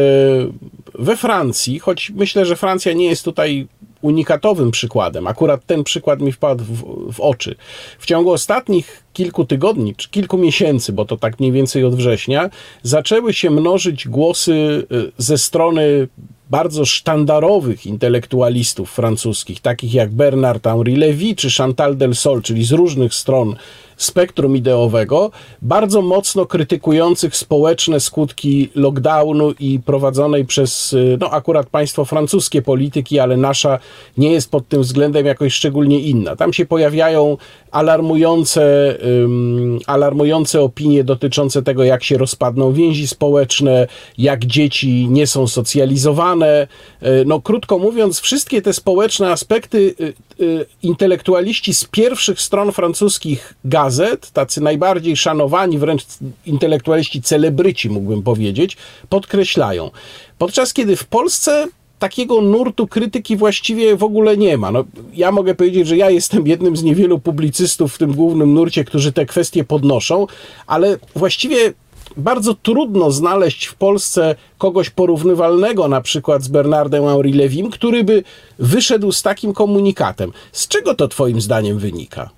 we 0.93 1.17
Francji, 1.17 1.79
choć 1.79 2.09
myślę, 2.09 2.45
że 2.45 2.55
Francja 2.55 2.93
nie 2.93 3.05
jest 3.05 3.25
tutaj 3.25 3.67
unikatowym 4.01 4.71
przykładem. 4.71 5.27
Akurat 5.27 5.65
ten 5.65 5.83
przykład 5.83 6.21
mi 6.21 6.31
wpadł 6.31 6.63
w, 6.63 7.13
w 7.13 7.19
oczy. 7.19 7.55
W 7.99 8.05
ciągu 8.05 8.31
ostatnich 8.31 9.03
kilku 9.13 9.45
tygodni, 9.45 9.95
czy 9.95 10.09
kilku 10.09 10.37
miesięcy, 10.37 10.93
bo 10.93 11.05
to 11.05 11.17
tak 11.17 11.39
mniej 11.39 11.51
więcej 11.51 11.83
od 11.83 11.95
września, 11.95 12.49
zaczęły 12.83 13.33
się 13.33 13.49
mnożyć 13.49 14.07
głosy 14.07 14.53
y, 14.91 15.11
ze 15.17 15.37
strony 15.37 16.07
bardzo 16.53 16.85
sztandarowych 16.85 17.85
intelektualistów 17.85 18.91
francuskich, 18.91 19.59
takich 19.61 19.93
jak 19.93 20.11
Bernard-Henri 20.11 20.97
Lévy 20.97 21.35
czy 21.35 21.49
Chantal 21.57 21.97
Delsol, 21.97 22.41
czyli 22.41 22.65
z 22.65 22.71
różnych 22.71 23.13
stron 23.13 23.55
spektrum 23.97 24.55
ideowego, 24.57 25.31
bardzo 25.61 26.01
mocno 26.01 26.45
krytykujących 26.45 27.35
społeczne 27.35 27.99
skutki 27.99 28.69
lockdownu 28.75 29.53
i 29.59 29.79
prowadzonej 29.85 30.45
przez, 30.45 30.93
y, 30.93 31.17
no 31.19 31.29
akurat 31.29 31.69
państwo 31.69 32.05
francuskie 32.05 32.61
polityki, 32.61 33.19
ale 33.19 33.37
nasza 33.37 33.79
nie 34.17 34.31
jest 34.31 34.51
pod 34.51 34.67
tym 34.67 34.81
względem 34.81 35.25
jakoś 35.25 35.53
szczególnie 35.53 35.99
inna. 35.99 36.35
Tam 36.35 36.53
się 36.53 36.65
pojawiają 36.65 37.37
alarmujące, 37.71 38.95
um, 39.21 39.79
alarmujące 39.87 40.61
opinie 40.61 41.03
dotyczące 41.03 41.63
tego, 41.63 41.83
jak 41.83 42.03
się 42.03 42.17
rozpadną 42.17 42.73
więzi 42.73 43.07
społeczne, 43.07 43.87
jak 44.17 44.45
dzieci 44.45 45.07
nie 45.09 45.27
są 45.27 45.47
socjalizowane. 45.47 46.42
Y, 46.43 47.25
no 47.25 47.41
krótko 47.41 47.79
mówiąc, 47.79 48.19
wszystkie 48.19 48.61
te 48.61 48.73
społeczne 48.73 49.31
aspekty 49.31 49.95
y, 50.39 50.65
intelektualiści 50.83 51.73
z 51.73 51.83
pierwszych 51.83 52.41
stron 52.41 52.71
francuskich 52.71 53.53
gazet, 53.65 54.31
tacy 54.31 54.61
najbardziej 54.61 55.17
szanowani, 55.17 55.77
wręcz 55.77 56.03
intelektualiści 56.45 57.21
celebryci, 57.21 57.89
mógłbym 57.89 58.23
powiedzieć, 58.23 58.77
podkreślają. 59.09 59.91
Podczas 60.37 60.73
kiedy 60.73 60.95
w 60.95 61.05
Polsce 61.05 61.67
takiego 61.99 62.41
nurtu 62.41 62.87
krytyki 62.87 63.37
właściwie 63.37 63.95
w 63.95 64.03
ogóle 64.03 64.37
nie 64.37 64.57
ma. 64.57 64.71
No, 64.71 64.83
ja 65.13 65.31
mogę 65.31 65.55
powiedzieć, 65.55 65.87
że 65.87 65.97
ja 65.97 66.09
jestem 66.09 66.47
jednym 66.47 66.77
z 66.77 66.83
niewielu 66.83 67.19
publicystów 67.19 67.95
w 67.95 67.97
tym 67.97 68.13
głównym 68.13 68.53
nurcie, 68.53 68.83
którzy 68.83 69.11
te 69.11 69.25
kwestie 69.25 69.63
podnoszą, 69.63 70.27
ale 70.67 70.97
właściwie 71.15 71.73
bardzo 72.17 72.53
trudno 72.53 73.11
znaleźć 73.11 73.65
w 73.65 73.75
Polsce 73.75 74.35
kogoś 74.57 74.89
porównywalnego 74.89 75.87
na 75.87 76.01
przykład 76.01 76.41
z 76.41 76.47
Bernardem 76.47 77.05
Henri 77.05 77.33
Levim, 77.33 77.69
który 77.69 78.03
by 78.03 78.23
wyszedł 78.59 79.11
z 79.11 79.21
takim 79.21 79.53
komunikatem. 79.53 80.31
Z 80.51 80.67
czego 80.67 80.95
to 80.95 81.07
twoim 81.07 81.41
zdaniem 81.41 81.77
wynika? 81.79 82.29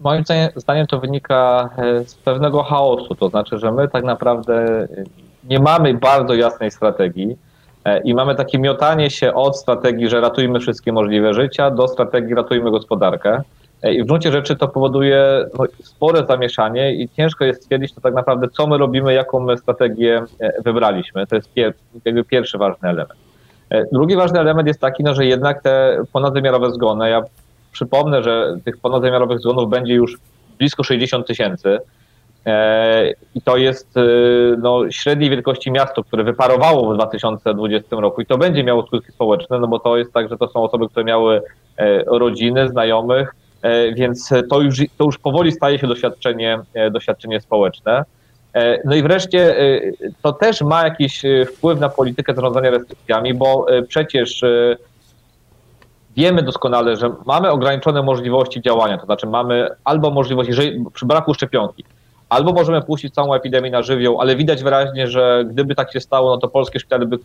Moim 0.00 0.24
zdaniem 0.56 0.86
to 0.86 1.00
wynika 1.00 1.70
e, 1.76 2.04
z 2.04 2.14
pewnego 2.14 2.62
chaosu, 2.62 3.14
to 3.14 3.28
znaczy, 3.28 3.58
że 3.58 3.72
my 3.72 3.88
tak 3.88 4.04
naprawdę 4.04 4.88
nie 5.44 5.60
mamy 5.60 5.94
bardzo 5.94 6.34
jasnej 6.34 6.70
strategii 6.70 7.36
e, 7.84 8.00
i 8.00 8.14
mamy 8.14 8.34
takie 8.34 8.58
miotanie 8.58 9.10
się 9.10 9.34
od 9.34 9.58
strategii, 9.58 10.08
że 10.08 10.20
ratujmy 10.20 10.60
wszystkie 10.60 10.92
możliwe 10.92 11.34
życia, 11.34 11.70
do 11.70 11.88
strategii 11.88 12.34
ratujmy 12.34 12.70
gospodarkę. 12.70 13.42
E, 13.84 13.94
I 13.94 14.02
w 14.02 14.06
gruncie 14.06 14.32
rzeczy 14.32 14.56
to 14.56 14.68
powoduje 14.68 15.46
no, 15.58 15.64
spore 15.82 16.26
zamieszanie 16.26 16.94
i 16.94 17.08
ciężko 17.08 17.44
jest 17.44 17.62
stwierdzić 17.62 17.94
to 17.94 18.00
tak 18.00 18.14
naprawdę, 18.14 18.48
co 18.48 18.66
my 18.66 18.78
robimy, 18.78 19.14
jaką 19.14 19.40
my 19.40 19.58
strategię 19.58 20.22
wybraliśmy. 20.64 21.26
To 21.26 21.36
jest 21.36 21.50
jakby 22.04 22.24
pierwszy 22.24 22.58
ważny 22.58 22.88
element. 22.88 23.20
Drugi 23.92 24.16
ważny 24.16 24.40
element 24.40 24.68
jest 24.68 24.80
taki, 24.80 25.04
no, 25.04 25.14
że 25.14 25.26
jednak 25.26 25.62
te 25.62 26.04
ponadwymiarowe 26.12 26.70
zgony, 26.70 27.10
ja 27.10 27.22
Przypomnę, 27.74 28.22
że 28.22 28.56
tych 28.64 28.78
ponadzamiarowych 28.78 29.40
zgonów 29.40 29.70
będzie 29.70 29.94
już 29.94 30.18
blisko 30.58 30.82
60 30.82 31.26
tysięcy. 31.26 31.78
E, 32.46 33.12
I 33.34 33.42
to 33.42 33.56
jest 33.56 33.96
e, 33.96 34.00
no, 34.58 34.90
średniej 34.90 35.30
wielkości 35.30 35.70
miasto, 35.70 36.04
które 36.04 36.24
wyparowało 36.24 36.92
w 36.92 36.94
2020 36.94 37.96
roku 37.96 38.20
i 38.20 38.26
to 38.26 38.38
będzie 38.38 38.64
miało 38.64 38.86
skutki 38.86 39.12
społeczne, 39.12 39.58
no 39.58 39.66
bo 39.66 39.78
to 39.78 39.96
jest 39.96 40.12
tak, 40.12 40.28
że 40.28 40.36
to 40.36 40.48
są 40.48 40.62
osoby, 40.62 40.88
które 40.88 41.04
miały 41.04 41.42
e, 41.76 42.04
rodziny, 42.06 42.68
znajomych, 42.68 43.34
więc 43.94 44.30
to 44.50 44.60
już, 44.60 44.78
to 44.98 45.04
już 45.04 45.18
powoli 45.18 45.52
staje 45.52 45.78
się 45.78 45.86
doświadczenie, 45.86 46.58
doświadczenie 46.90 47.40
społeczne. 47.40 48.04
No 48.84 48.94
i 48.94 49.02
wreszcie 49.02 49.54
to 50.22 50.32
też 50.32 50.62
ma 50.62 50.84
jakiś 50.84 51.22
wpływ 51.54 51.80
na 51.80 51.88
politykę 51.88 52.34
zarządzania 52.34 52.70
restrykcjami, 52.70 53.34
bo 53.34 53.66
przecież 53.88 54.44
wiemy 56.16 56.42
doskonale, 56.42 56.96
że 56.96 57.10
mamy 57.26 57.50
ograniczone 57.50 58.02
możliwości 58.02 58.62
działania, 58.62 58.98
to 58.98 59.06
znaczy 59.06 59.26
mamy 59.26 59.68
albo 59.84 60.10
możliwość, 60.10 60.48
jeżeli 60.48 60.84
przy 60.94 61.06
braku 61.06 61.34
szczepionki, 61.34 61.84
albo 62.28 62.52
możemy 62.52 62.82
puścić 62.82 63.14
całą 63.14 63.34
epidemię 63.34 63.70
na 63.70 63.82
żywioł, 63.82 64.20
ale 64.20 64.36
widać 64.36 64.62
wyraźnie, 64.62 65.08
że 65.08 65.44
gdyby 65.50 65.74
tak 65.74 65.92
się 65.92 66.00
stało, 66.00 66.30
no 66.30 66.36
to 66.36 66.48
polskie 66.48 66.80
szpitale 66.80 67.06
by 67.06 67.18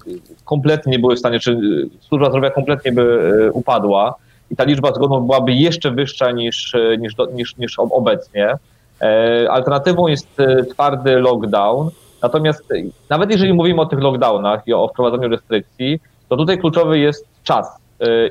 kompletnie 0.46 0.92
nie 0.92 1.00
były 1.00 1.16
w 1.16 1.20
stanie, 1.20 1.40
czy 1.40 1.58
służba 2.02 2.30
zdrowia 2.30 2.50
kompletnie 2.50 2.92
by 2.92 3.34
e, 3.48 3.52
upadła 3.52 4.16
i 4.52 4.56
ta 4.56 4.64
liczba 4.64 4.92
zgonów 4.94 5.26
byłaby 5.26 5.54
jeszcze 5.54 5.92
wyższa 5.92 6.32
niż, 6.32 6.76
e, 6.76 6.98
niż, 6.98 7.14
niż, 7.34 7.58
niż 7.58 7.80
obecnie. 7.80 8.54
E, 9.02 9.48
alternatywą 9.52 10.08
jest 10.08 10.28
twardy 10.70 11.16
lockdown, 11.20 11.90
natomiast 12.22 12.74
nawet 13.10 13.32
jeżeli 13.32 13.54
mówimy 13.54 13.82
o 13.82 13.86
tych 13.86 14.00
lockdownach 14.00 14.68
i 14.68 14.74
o 14.74 14.88
wprowadzaniu 14.88 15.30
restrykcji, 15.30 16.00
to 16.30 16.38
tutaj 16.38 16.58
kluczowy 16.58 17.00
jest 17.00 17.28
czas. 17.44 17.80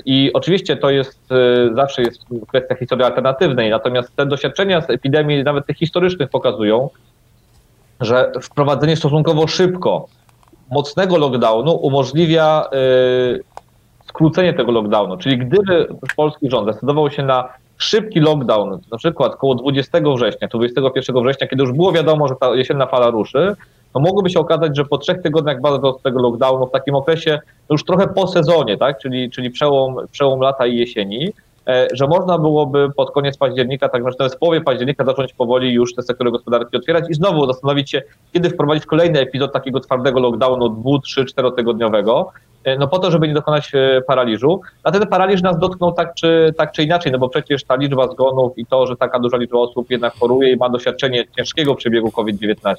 I 0.04 0.30
oczywiście 0.34 0.76
to 0.76 0.90
jest 0.90 1.32
e, 1.32 1.74
zawsze 1.74 2.02
jest 2.02 2.24
kwestia 2.48 2.74
historii 2.74 3.04
alternatywnej, 3.04 3.70
natomiast 3.70 4.16
te 4.16 4.26
doświadczenia 4.26 4.80
z 4.80 4.90
epidemii, 4.90 5.44
nawet 5.44 5.66
tych 5.66 5.76
historycznych, 5.76 6.30
pokazują, 6.30 6.90
że 8.00 8.32
wprowadzenie 8.42 8.96
stosunkowo 8.96 9.46
szybko 9.46 10.06
mocnego 10.70 11.18
lockdownu 11.18 11.72
umożliwia 11.72 12.64
e, 12.64 12.76
skrócenie 14.18 14.54
tego 14.54 14.72
lockdownu. 14.72 15.16
Czyli 15.16 15.38
gdyby 15.38 15.88
polski 16.16 16.50
rząd 16.50 16.68
zdecydował 16.68 17.10
się 17.10 17.22
na 17.22 17.48
szybki 17.76 18.20
lockdown, 18.20 18.78
na 18.92 18.98
przykład 18.98 19.36
koło 19.36 19.54
20 19.54 19.98
września, 20.16 20.48
21 20.48 21.22
września, 21.22 21.46
kiedy 21.46 21.62
już 21.62 21.72
było 21.72 21.92
wiadomo, 21.92 22.28
że 22.28 22.34
ta 22.40 22.54
jesienna 22.54 22.86
fala 22.86 23.10
ruszy, 23.10 23.56
to 23.92 24.00
mogłoby 24.00 24.30
się 24.30 24.40
okazać, 24.40 24.76
że 24.76 24.84
po 24.84 24.98
trzech 24.98 25.22
tygodniach 25.22 25.60
bardzo 25.60 25.88
ostrego 25.88 26.22
lockdownu, 26.22 26.66
w 26.66 26.70
takim 26.70 26.94
okresie 26.94 27.38
już 27.70 27.84
trochę 27.84 28.08
po 28.08 28.26
sezonie, 28.26 28.76
tak, 28.76 28.98
czyli, 28.98 29.30
czyli 29.30 29.50
przełom, 29.50 29.96
przełom 30.10 30.40
lata 30.40 30.66
i 30.66 30.76
jesieni, 30.76 31.32
że 31.92 32.06
można 32.06 32.38
byłoby 32.38 32.88
pod 32.96 33.10
koniec 33.10 33.36
października, 33.36 33.88
tak 33.88 34.04
naprawdę 34.04 34.36
w 34.36 34.38
połowie 34.38 34.60
października 34.60 35.04
zacząć 35.04 35.32
powoli 35.32 35.72
już 35.72 35.94
te 35.94 36.02
sektory 36.02 36.30
gospodarki 36.30 36.76
otwierać 36.76 37.04
i 37.10 37.14
znowu 37.14 37.46
zastanowić 37.46 37.90
się, 37.90 38.02
kiedy 38.32 38.50
wprowadzić 38.50 38.86
kolejny 38.86 39.20
epizod 39.20 39.52
takiego 39.52 39.80
twardego 39.80 40.20
lockdownu 40.20 40.68
dwu, 40.68 40.98
trzy, 40.98 41.24
czterotygodniowego, 41.24 42.30
e, 42.64 42.78
no 42.78 42.88
po 42.88 42.98
to, 42.98 43.10
żeby 43.10 43.28
nie 43.28 43.34
dokonać 43.34 43.70
e, 43.74 44.02
paraliżu. 44.06 44.60
A 44.82 44.90
ten 44.90 45.06
paraliż 45.06 45.42
nas 45.42 45.58
dotknął 45.58 45.92
tak 45.92 46.14
czy, 46.14 46.54
tak 46.56 46.72
czy 46.72 46.82
inaczej, 46.82 47.12
no 47.12 47.18
bo 47.18 47.28
przecież 47.28 47.64
ta 47.64 47.76
liczba 47.76 48.08
zgonów 48.08 48.58
i 48.58 48.66
to, 48.66 48.86
że 48.86 48.96
taka 48.96 49.18
duża 49.18 49.36
liczba 49.36 49.58
osób 49.58 49.90
jednak 49.90 50.14
choruje 50.14 50.52
i 50.52 50.56
ma 50.56 50.68
doświadczenie 50.68 51.24
ciężkiego 51.36 51.74
przebiegu 51.74 52.10
COVID-19, 52.10 52.76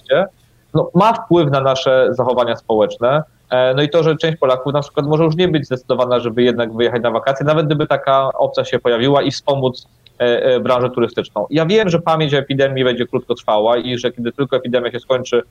no, 0.74 0.90
ma 0.96 1.14
wpływ 1.14 1.52
na 1.52 1.62
nasze 1.62 2.08
zachowania 2.12 2.56
społeczne. 2.56 3.24
E, 3.50 3.74
no 3.74 3.82
i 3.82 3.90
to, 3.90 4.04
że 4.04 4.16
część 4.16 4.38
Polaków 4.38 4.74
na 4.74 4.82
przykład 4.82 5.06
może 5.06 5.24
już 5.24 5.36
nie 5.36 5.48
być 5.48 5.66
zdecydowana, 5.66 6.20
żeby 6.20 6.44
jednak 6.44 6.74
wyjechać 6.74 7.02
na 7.02 7.12
wakacje, 7.12 7.46
nawet 7.46 7.66
gdyby 7.66 7.88
taka 7.88 8.30
opcja 8.34 8.66
się 8.66 8.80
pojawiła 8.80 9.22
i 9.22 9.32
wspomóc 9.32 9.88
e, 10.20 10.44
e, 10.44 10.60
branżę 10.60 10.90
turystyczną. 10.90 11.48
Ja 11.50 11.66
wiem, 11.66 11.90
że 11.90 12.00
pamięć 12.00 12.34
o 12.34 12.38
epidemii 12.38 12.84
będzie 12.84 13.08
krótko 13.08 13.36
trwała 13.36 13.78
i 13.78 13.98
że 13.98 14.12
kiedy 14.12 14.32
tylko 14.32 14.58
epidemia 14.58 14.92
się 14.92 15.00
skończy, 15.00 15.42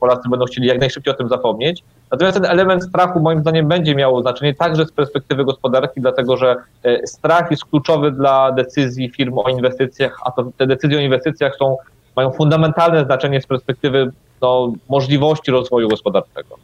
Polacy 0.00 0.28
będą 0.28 0.46
chcieli 0.46 0.68
jak 0.68 0.80
najszybciej 0.80 1.14
o 1.14 1.16
tym 1.16 1.28
zapomnieć. 1.28 1.82
Natomiast 2.10 2.36
ten 2.36 2.50
element 2.50 2.84
strachu 2.84 3.20
moim 3.20 3.40
zdaniem 3.40 3.68
będzie 3.68 3.94
miał 3.94 4.22
znaczenie 4.22 4.54
także 4.54 4.84
z 4.84 4.92
perspektywy 4.92 5.44
gospodarki, 5.44 6.00
dlatego 6.00 6.36
że 6.36 6.56
strach 7.04 7.50
jest 7.50 7.64
kluczowy 7.64 8.10
dla 8.10 8.52
decyzji 8.52 9.10
firm 9.10 9.38
o 9.38 9.48
inwestycjach, 9.48 10.20
a 10.24 10.30
to 10.30 10.50
te 10.56 10.66
decyzje 10.66 10.98
o 10.98 11.00
inwestycjach 11.00 11.56
są, 11.56 11.76
mają 12.16 12.30
fundamentalne 12.30 13.04
znaczenie 13.04 13.40
z 13.40 13.46
perspektywy 13.46 14.10
no, 14.42 14.72
możliwości 14.88 15.50
rozwoju 15.50 15.88
gospodarczego. 15.88 16.56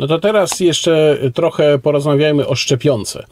No 0.00 0.06
to 0.06 0.18
teraz 0.18 0.60
jeszcze 0.60 1.18
trochę 1.34 1.78
porozmawiajmy 1.78 2.46
o 2.46 2.54
szczepionce. 2.54 3.26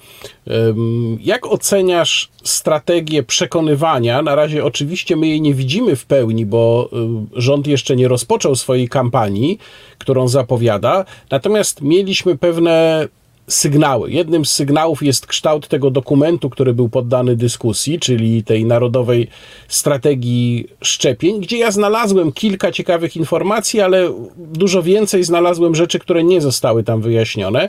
Jak 1.20 1.46
oceniasz 1.46 2.28
strategię 2.42 3.22
przekonywania? 3.22 4.22
Na 4.22 4.35
razie 4.35 4.64
oczywiście 4.64 5.16
my 5.16 5.26
jej 5.26 5.40
nie 5.40 5.54
widzimy 5.54 5.96
w 5.96 6.07
pełni, 6.07 6.46
bo 6.46 6.90
rząd 7.33 7.66
jeszcze 7.66 7.96
nie 7.96 8.09
rozpoczął 8.09 8.57
swojej 8.57 8.88
kampanii, 8.88 9.59
którą 9.98 10.28
zapowiada. 10.28 11.04
Natomiast 11.31 11.83
mieliśmy 11.83 12.38
pewne 12.38 13.09
sygnały. 13.48 14.11
Jednym 14.11 14.44
z 14.44 14.50
sygnałów 14.50 15.02
jest 15.02 15.26
kształt 15.26 15.68
tego 15.68 15.90
dokumentu, 15.90 16.50
który 16.50 16.74
był 16.74 16.88
poddany 16.88 17.37
dyskusji, 17.37 17.98
czyli 17.98 18.44
tej 18.44 18.64
narodowej 18.64 19.28
strategii 19.68 20.66
szczepień, 20.82 21.40
gdzie 21.40 21.58
ja 21.58 21.70
znalazłem 21.70 22.32
kilka 22.32 22.72
ciekawych 22.72 23.16
informacji, 23.16 23.80
ale 23.80 24.12
dużo 24.37 24.82
więcej 24.82 25.24
znalazłem 25.24 25.74
rzeczy, 25.74 25.98
które 25.98 26.24
nie 26.24 26.40
zostały 26.40 26.84
tam 26.84 27.00
wyjaśnione. 27.00 27.68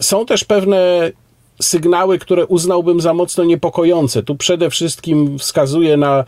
Są 0.00 0.26
też 0.26 0.44
pewne 0.44 1.12
sygnały, 1.60 2.18
które 2.18 2.46
uznałbym 2.46 3.00
za 3.00 3.14
mocno 3.14 3.44
niepokojące. 3.44 4.22
Tu 4.22 4.34
przede 4.34 4.70
wszystkim 4.70 5.38
wskazuje 5.38 5.96
na 5.96 6.24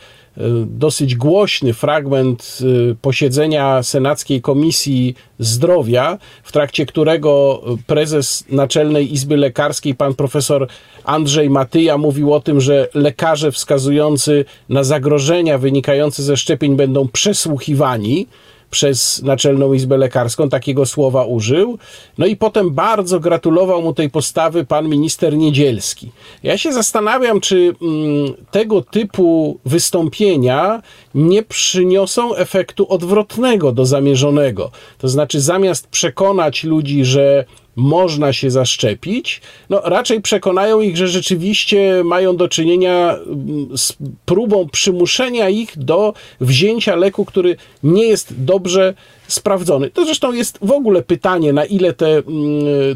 dosyć 0.66 1.16
głośny 1.16 1.74
fragment 1.74 2.58
posiedzenia 3.02 3.82
Senackiej 3.82 4.40
Komisji 4.40 5.14
Zdrowia, 5.38 6.18
w 6.42 6.52
trakcie 6.52 6.86
którego 6.86 7.62
prezes 7.86 8.44
Naczelnej 8.48 9.12
Izby 9.12 9.36
Lekarskiej, 9.36 9.94
pan 9.94 10.14
profesor 10.14 10.68
Andrzej 11.04 11.50
Matyja, 11.50 11.98
mówił 11.98 12.34
o 12.34 12.40
tym, 12.40 12.60
że 12.60 12.88
lekarze 12.94 13.52
wskazujący 13.52 14.44
na 14.68 14.84
zagrożenia 14.84 15.58
wynikające 15.58 16.22
ze 16.22 16.36
szczepień 16.36 16.76
będą 16.76 17.08
przesłuchiwani 17.08 18.26
przez 18.72 19.22
Naczelną 19.22 19.72
Izbę 19.72 19.96
Lekarską, 19.96 20.48
takiego 20.48 20.86
słowa 20.86 21.24
użył. 21.24 21.78
No 22.18 22.26
i 22.26 22.36
potem 22.36 22.70
bardzo 22.70 23.20
gratulował 23.20 23.82
mu 23.82 23.94
tej 23.94 24.10
postawy 24.10 24.64
pan 24.64 24.88
minister 24.88 25.36
Niedzielski. 25.36 26.10
Ja 26.42 26.58
się 26.58 26.72
zastanawiam, 26.72 27.40
czy 27.40 27.56
mm, 27.82 28.34
tego 28.50 28.82
typu 28.82 29.58
wystąpienia 29.64 30.82
nie 31.14 31.42
przyniosą 31.42 32.34
efektu 32.34 32.86
odwrotnego 32.88 33.72
do 33.72 33.86
zamierzonego. 33.86 34.70
To 34.98 35.08
znaczy, 35.08 35.40
zamiast 35.40 35.86
przekonać 35.86 36.64
ludzi, 36.64 37.04
że 37.04 37.44
można 37.76 38.32
się 38.32 38.50
zaszczepić, 38.50 39.40
no 39.70 39.80
raczej 39.84 40.20
przekonają 40.20 40.80
ich, 40.80 40.96
że 40.96 41.08
rzeczywiście 41.08 42.02
mają 42.04 42.36
do 42.36 42.48
czynienia 42.48 43.14
mm, 43.14 43.78
z 43.78 43.96
próbą 44.26 44.68
przymuszenia 44.68 45.48
ich 45.48 45.78
do 45.78 46.14
wzięcia 46.40 46.96
leku, 46.96 47.24
który 47.24 47.56
nie 47.82 48.04
jest 48.04 48.44
dobrze 48.44 48.94
sprawdzony. 49.28 49.90
To 49.90 50.04
zresztą 50.04 50.32
jest 50.32 50.58
w 50.62 50.70
ogóle 50.70 51.02
pytanie, 51.02 51.52
na 51.52 51.64
ile 51.64 51.92
te, 51.92 52.08
mm, 52.08 52.24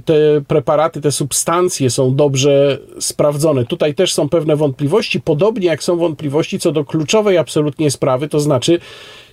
te 0.04 0.14
preparaty, 0.48 1.00
te 1.00 1.12
substancje 1.12 1.90
są 1.90 2.14
dobrze 2.14 2.78
sprawdzone. 3.00 3.64
Tutaj 3.64 3.94
też 3.94 4.14
są 4.14 4.28
pewne 4.28 4.56
wątpliwości, 4.56 5.20
podobnie 5.20 5.66
jak 5.66 5.84
są 5.84 5.96
wątpliwości 5.96 6.58
co 6.58 6.72
do 6.72 6.84
kluczowej 6.84 7.38
absolutnie 7.38 7.90
sprawy, 7.90 8.28
to 8.28 8.40
znaczy, 8.40 8.80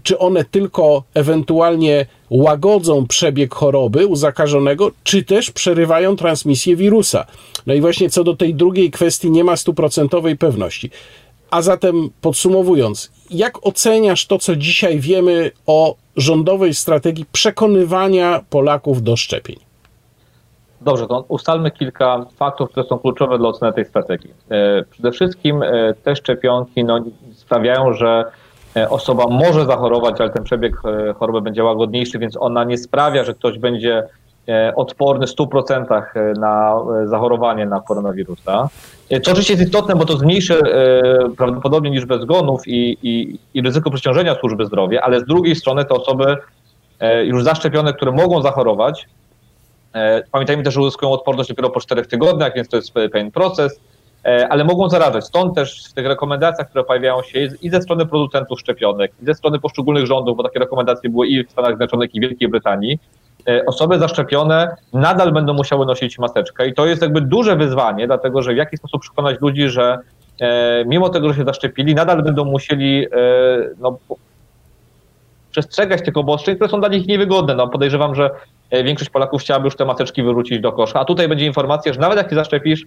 czy 0.03 0.19
one 0.19 0.45
tylko 0.45 1.03
ewentualnie 1.13 2.05
łagodzą 2.29 3.07
przebieg 3.07 3.55
choroby 3.55 4.07
u 4.07 4.15
zakażonego, 4.15 4.91
czy 5.03 5.23
też 5.23 5.51
przerywają 5.51 6.15
transmisję 6.15 6.75
wirusa. 6.75 7.25
No 7.67 7.73
i 7.73 7.81
właśnie 7.81 8.09
co 8.09 8.23
do 8.23 8.35
tej 8.35 8.55
drugiej 8.55 8.91
kwestii 8.91 9.31
nie 9.31 9.43
ma 9.43 9.55
stuprocentowej 9.55 10.37
pewności. 10.37 10.89
A 11.51 11.61
zatem 11.61 12.09
podsumowując, 12.21 13.11
jak 13.31 13.67
oceniasz 13.67 14.25
to, 14.25 14.39
co 14.39 14.55
dzisiaj 14.55 14.99
wiemy 14.99 15.51
o 15.65 15.95
rządowej 16.17 16.73
strategii 16.73 17.25
przekonywania 17.31 18.41
Polaków 18.49 19.03
do 19.03 19.15
szczepień? 19.15 19.55
Dobrze, 20.81 21.07
to 21.07 21.25
ustalmy 21.27 21.71
kilka 21.71 22.25
faktów, 22.35 22.69
które 22.69 22.85
są 22.85 22.99
kluczowe 22.99 23.37
dla 23.37 23.49
oceny 23.49 23.73
tej 23.73 23.85
strategii. 23.85 24.33
E, 24.49 24.83
przede 24.91 25.11
wszystkim 25.11 25.63
e, 25.63 25.93
te 26.03 26.15
szczepionki 26.15 26.83
no, 26.83 27.03
sprawiają, 27.33 27.93
że 27.93 28.25
osoba 28.89 29.27
może 29.27 29.65
zachorować, 29.65 30.21
ale 30.21 30.29
ten 30.29 30.43
przebieg 30.43 30.75
choroby 31.19 31.41
będzie 31.41 31.63
łagodniejszy, 31.63 32.19
więc 32.19 32.37
ona 32.37 32.63
nie 32.63 32.77
sprawia, 32.77 33.23
że 33.23 33.33
ktoś 33.33 33.59
będzie 33.59 34.03
E, 34.49 34.75
odporny 34.75 35.27
w 35.27 35.29
100% 35.29 36.03
e, 36.15 36.33
na 36.39 36.75
e, 37.03 37.07
zachorowanie 37.07 37.65
na 37.65 37.81
koronawirusa. 37.81 38.69
To 39.23 39.31
oczywiście 39.31 39.53
jest 39.53 39.65
istotne, 39.65 39.95
bo 39.95 40.05
to 40.05 40.17
zmniejszy 40.17 40.61
prawdopodobnie 41.37 41.89
liczbę 41.89 42.19
zgonów 42.19 42.67
i, 42.67 42.97
i, 43.03 43.39
i 43.53 43.61
ryzyko 43.61 43.91
przeciążenia 43.91 44.35
służby 44.35 44.65
zdrowia, 44.65 45.01
ale 45.01 45.19
z 45.19 45.25
drugiej 45.25 45.55
strony 45.55 45.85
te 45.85 45.93
osoby 45.93 46.37
już 47.23 47.43
zaszczepione, 47.43 47.93
które 47.93 48.11
mogą 48.11 48.41
zachorować, 48.41 49.07
pamiętajmy 50.31 50.63
też, 50.63 50.73
że 50.73 50.81
uzyskują 50.81 51.11
odporność 51.11 51.49
dopiero 51.49 51.69
po 51.69 51.79
4 51.79 52.05
tygodniach, 52.05 52.55
więc 52.55 52.69
to 52.69 52.77
jest 52.77 52.91
pewien 52.91 53.31
proces, 53.31 53.79
ale 54.49 54.63
mogą 54.63 54.89
zarażać. 54.89 55.25
Stąd 55.25 55.55
też 55.55 55.89
w 55.89 55.93
tych 55.93 56.07
rekomendacjach, 56.07 56.69
które 56.69 56.83
pojawiają 56.83 57.21
się 57.23 57.49
i 57.61 57.69
ze 57.69 57.81
strony 57.81 58.05
producentów 58.05 58.59
szczepionek, 58.59 59.11
i 59.21 59.25
ze 59.25 59.33
strony 59.33 59.59
poszczególnych 59.59 60.05
rządów, 60.05 60.37
bo 60.37 60.43
takie 60.43 60.59
rekomendacje 60.59 61.09
były 61.09 61.27
i 61.27 61.45
w 61.45 61.51
Stanach 61.51 61.69
Zjednoczonych, 61.69 62.15
i 62.15 62.19
w 62.19 62.21
Wielkiej 62.21 62.47
Brytanii, 62.49 62.99
E, 63.47 63.65
osoby 63.65 63.99
zaszczepione 63.99 64.75
nadal 64.93 65.31
będą 65.31 65.53
musiały 65.53 65.85
nosić 65.85 66.19
maseczkę 66.19 66.67
i 66.67 66.73
to 66.73 66.85
jest 66.85 67.01
jakby 67.01 67.21
duże 67.21 67.55
wyzwanie, 67.55 68.07
dlatego 68.07 68.41
że 68.41 68.53
w 68.53 68.57
jaki 68.57 68.77
sposób 68.77 69.01
przekonać 69.01 69.41
ludzi, 69.41 69.69
że 69.69 69.99
e, 70.41 70.85
mimo 70.85 71.09
tego, 71.09 71.29
że 71.29 71.35
się 71.35 71.45
zaszczepili, 71.45 71.95
nadal 71.95 72.23
będą 72.23 72.45
musieli 72.45 73.05
e, 73.05 73.09
no, 73.79 73.97
przestrzegać 75.51 76.05
tych 76.05 76.17
obostrzeń, 76.17 76.55
które 76.55 76.69
są 76.69 76.79
dla 76.79 76.89
nich 76.89 77.07
niewygodne. 77.07 77.55
No, 77.55 77.67
podejrzewam, 77.67 78.15
że 78.15 78.29
większość 78.83 79.09
Polaków 79.09 79.41
chciałaby 79.41 79.67
już 79.67 79.75
te 79.75 79.85
maseczki 79.85 80.23
wyrzucić 80.23 80.59
do 80.59 80.71
kosza, 80.71 80.99
a 80.99 81.05
tutaj 81.05 81.27
będzie 81.27 81.45
informacja, 81.45 81.93
że 81.93 81.99
nawet 81.99 82.17
jak 82.17 82.29
się 82.29 82.35
zaszczepisz, 82.35 82.85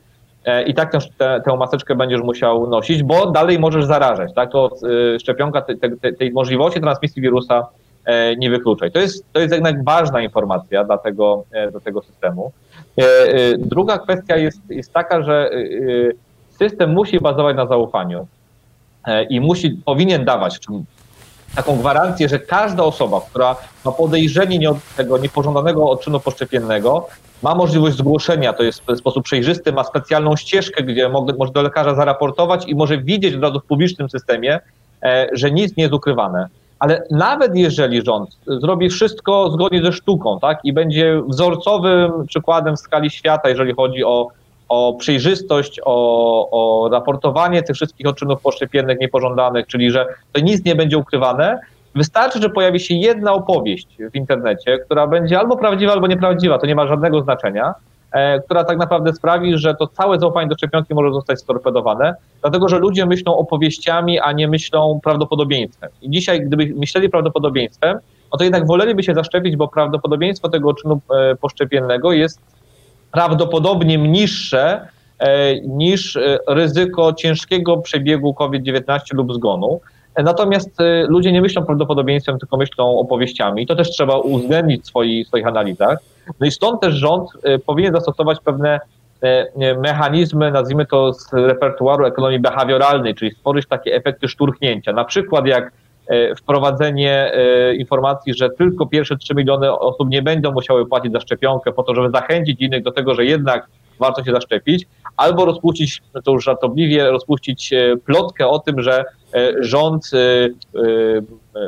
i 0.66 0.74
tak 0.74 0.92
tę, 0.92 1.40
tę 1.44 1.56
maseczkę 1.56 1.94
będziesz 1.94 2.20
musiał 2.20 2.70
nosić, 2.70 3.02
bo 3.02 3.30
dalej 3.30 3.58
możesz 3.58 3.84
zarażać. 3.84 4.34
Tak? 4.34 4.52
To 4.52 4.70
szczepionka 5.20 5.62
tej, 5.62 5.78
tej, 5.78 6.16
tej 6.16 6.32
możliwości 6.32 6.80
transmisji 6.80 7.22
wirusa 7.22 7.66
E, 8.06 8.36
nie 8.36 8.50
wykluczaj. 8.50 8.92
To 8.92 8.98
jest, 8.98 9.24
to 9.32 9.40
jest 9.40 9.52
jednak 9.52 9.84
ważna 9.84 10.20
informacja 10.20 10.84
dla 10.84 10.98
tego, 10.98 11.44
e, 11.52 11.70
do 11.70 11.80
tego 11.80 12.02
systemu. 12.02 12.52
E, 12.98 13.04
druga 13.58 13.98
kwestia 13.98 14.36
jest, 14.36 14.60
jest 14.68 14.92
taka, 14.92 15.22
że 15.22 15.50
system 16.58 16.92
musi 16.92 17.20
bazować 17.20 17.56
na 17.56 17.66
zaufaniu 17.66 18.26
i 19.30 19.40
musi, 19.40 19.70
powinien 19.84 20.24
dawać 20.24 20.58
taką 21.56 21.76
gwarancję, 21.76 22.28
że 22.28 22.38
każda 22.38 22.82
osoba, 22.82 23.20
która 23.30 23.56
ma 23.84 23.92
podejrzenie 23.92 24.58
nie 24.58 24.70
od 24.70 24.76
tego 24.96 25.18
niepożądanego 25.18 25.90
odczynu 25.90 26.20
poszczepiennego, 26.20 27.08
ma 27.42 27.54
możliwość 27.54 27.96
zgłoszenia, 27.96 28.52
to 28.52 28.62
jest 28.62 28.82
w 28.86 28.98
sposób 28.98 29.24
przejrzysty, 29.24 29.72
ma 29.72 29.84
specjalną 29.84 30.36
ścieżkę, 30.36 30.82
gdzie 30.82 31.08
może 31.08 31.52
do 31.52 31.62
lekarza 31.62 31.94
zaraportować 31.94 32.68
i 32.68 32.74
może 32.74 32.98
widzieć 32.98 33.34
od 33.34 33.42
razu 33.42 33.60
w 33.60 33.64
publicznym 33.64 34.10
systemie, 34.10 34.60
że 35.32 35.50
nic 35.50 35.76
nie 35.76 35.82
jest 35.82 35.94
ukrywane. 35.94 36.48
Ale 36.78 37.02
nawet 37.10 37.56
jeżeli 37.56 38.04
rząd 38.04 38.30
zrobi 38.46 38.90
wszystko 38.90 39.50
zgodnie 39.50 39.82
ze 39.82 39.92
sztuką, 39.92 40.38
tak, 40.40 40.58
i 40.64 40.72
będzie 40.72 41.22
wzorcowym 41.28 42.26
przykładem 42.26 42.76
w 42.76 42.80
skali 42.80 43.10
świata, 43.10 43.48
jeżeli 43.48 43.74
chodzi 43.74 44.04
o, 44.04 44.28
o 44.68 44.94
przejrzystość, 44.94 45.80
o, 45.84 46.50
o 46.50 46.88
raportowanie 46.88 47.62
tych 47.62 47.76
wszystkich 47.76 48.06
odczynów 48.06 48.40
poszczepiennych 48.42 49.00
niepożądanych, 49.00 49.66
czyli 49.66 49.90
że 49.90 50.06
to 50.32 50.40
nic 50.40 50.64
nie 50.64 50.74
będzie 50.74 50.98
ukrywane, 50.98 51.60
wystarczy, 51.96 52.38
że 52.42 52.50
pojawi 52.50 52.80
się 52.80 52.94
jedna 52.94 53.32
opowieść 53.32 53.88
w 54.12 54.14
internecie, 54.14 54.78
która 54.78 55.06
będzie 55.06 55.38
albo 55.38 55.56
prawdziwa, 55.56 55.92
albo 55.92 56.06
nieprawdziwa, 56.06 56.58
to 56.58 56.66
nie 56.66 56.74
ma 56.74 56.86
żadnego 56.86 57.22
znaczenia, 57.22 57.74
E, 58.16 58.40
która 58.40 58.64
tak 58.64 58.78
naprawdę 58.78 59.12
sprawi, 59.12 59.58
że 59.58 59.74
to 59.74 59.86
całe 59.86 60.20
zaufanie 60.20 60.48
do 60.48 60.54
szczepionki 60.54 60.94
może 60.94 61.12
zostać 61.12 61.40
storpedowane, 61.40 62.14
dlatego 62.40 62.68
że 62.68 62.78
ludzie 62.78 63.06
myślą 63.06 63.36
opowieściami, 63.36 64.20
a 64.20 64.32
nie 64.32 64.48
myślą 64.48 65.00
prawdopodobieństwem. 65.02 65.90
I 66.02 66.10
dzisiaj, 66.10 66.40
gdyby 66.40 66.74
myśleli 66.76 67.08
prawdopodobieństwem, 67.08 67.98
no 68.32 68.38
to 68.38 68.44
jednak 68.44 68.66
woleliby 68.66 69.02
się 69.02 69.14
zaszczepić, 69.14 69.56
bo 69.56 69.68
prawdopodobieństwo 69.68 70.48
tego 70.48 70.74
czynu 70.74 71.00
e, 71.10 71.36
poszczepiennego 71.36 72.12
jest 72.12 72.40
prawdopodobnie 73.12 73.98
niższe 73.98 74.88
e, 75.18 75.60
niż 75.60 76.18
ryzyko 76.48 77.12
ciężkiego 77.12 77.76
przebiegu 77.76 78.34
COVID-19 78.34 78.98
lub 79.12 79.34
zgonu. 79.34 79.80
Natomiast 80.24 80.78
ludzie 81.08 81.32
nie 81.32 81.42
myślą 81.42 81.64
prawdopodobieństwem, 81.64 82.38
tylko 82.38 82.56
myślą 82.56 82.98
opowieściami. 82.98 83.62
I 83.62 83.66
to 83.66 83.76
też 83.76 83.90
trzeba 83.90 84.18
uwzględnić 84.18 84.82
w 84.82 84.86
swoich, 84.86 85.26
swoich 85.26 85.46
analizach. 85.46 85.98
No 86.40 86.46
i 86.46 86.50
stąd 86.50 86.80
też 86.80 86.94
rząd 86.94 87.30
y, 87.34 87.58
powinien 87.58 87.92
zastosować 87.92 88.40
pewne 88.40 88.80
y, 89.24 89.78
mechanizmy, 89.78 90.50
nazwijmy 90.50 90.86
to 90.86 91.12
z 91.12 91.32
repertuaru 91.32 92.06
ekonomii 92.06 92.40
behawioralnej, 92.40 93.14
czyli 93.14 93.30
stworzyć 93.30 93.66
takie 93.68 93.94
efekty 93.94 94.28
szturchnięcia. 94.28 94.92
Na 94.92 95.04
przykład 95.04 95.46
jak 95.46 95.72
y, 96.10 96.34
wprowadzenie 96.36 97.32
informacji, 97.78 98.34
że 98.34 98.50
tylko 98.50 98.86
pierwsze 98.86 99.16
3 99.16 99.34
miliony 99.34 99.78
osób 99.78 100.10
nie 100.10 100.22
będą 100.22 100.52
musiały 100.52 100.86
płacić 100.86 101.12
za 101.12 101.20
szczepionkę 101.20 101.72
po 101.72 101.82
to, 101.82 101.94
żeby 101.94 102.10
zachęcić 102.10 102.60
innych 102.60 102.82
do 102.82 102.92
tego, 102.92 103.14
że 103.14 103.24
jednak 103.24 103.66
warto 103.98 104.24
się 104.24 104.32
zaszczepić, 104.32 104.86
albo 105.16 105.44
rozpuścić, 105.44 106.02
to 106.24 106.32
już 106.32 106.44
żartobliwie, 106.44 107.10
rozpuścić 107.10 107.74
plotkę 108.04 108.48
o 108.48 108.58
tym, 108.58 108.82
że 108.82 109.04
rząd 109.60 110.10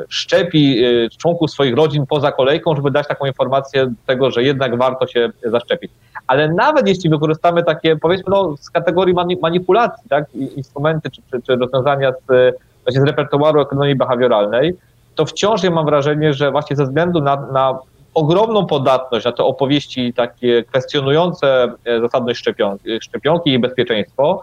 szczepi 0.09 0.85
y, 0.85 1.09
członków 1.17 1.51
swoich 1.51 1.75
rodzin 1.75 2.05
poza 2.05 2.31
kolejką, 2.31 2.75
żeby 2.75 2.91
dać 2.91 3.07
taką 3.07 3.25
informację 3.25 3.93
tego, 4.05 4.31
że 4.31 4.43
jednak 4.43 4.77
warto 4.77 5.07
się 5.07 5.29
zaszczepić. 5.43 5.91
Ale 6.27 6.53
nawet 6.53 6.87
jeśli 6.87 7.09
wykorzystamy 7.09 7.63
takie, 7.63 7.95
powiedzmy, 7.95 8.25
no, 8.29 8.57
z 8.57 8.69
kategorii 8.69 9.15
manipulacji, 9.41 10.09
tak, 10.09 10.25
instrumenty 10.35 11.09
czy, 11.09 11.21
czy, 11.31 11.41
czy 11.41 11.55
rozwiązania 11.55 12.11
z, 12.11 12.55
z 12.87 13.03
repertuaru 13.03 13.61
ekonomii 13.61 13.95
behawioralnej, 13.95 14.75
to 15.15 15.25
wciąż 15.25 15.63
ja 15.63 15.71
mam 15.71 15.85
wrażenie, 15.85 16.33
że 16.33 16.51
właśnie 16.51 16.75
ze 16.75 16.83
względu 16.83 17.21
na, 17.21 17.35
na 17.35 17.79
ogromną 18.13 18.65
podatność 18.65 19.25
na 19.25 19.31
te 19.31 19.43
opowieści 19.43 20.13
takie 20.13 20.63
kwestionujące 20.63 21.73
e, 21.85 22.01
zasadność 22.01 22.39
szczepionki, 22.39 23.01
szczepionki 23.01 23.53
i 23.53 23.59
bezpieczeństwo, 23.59 24.41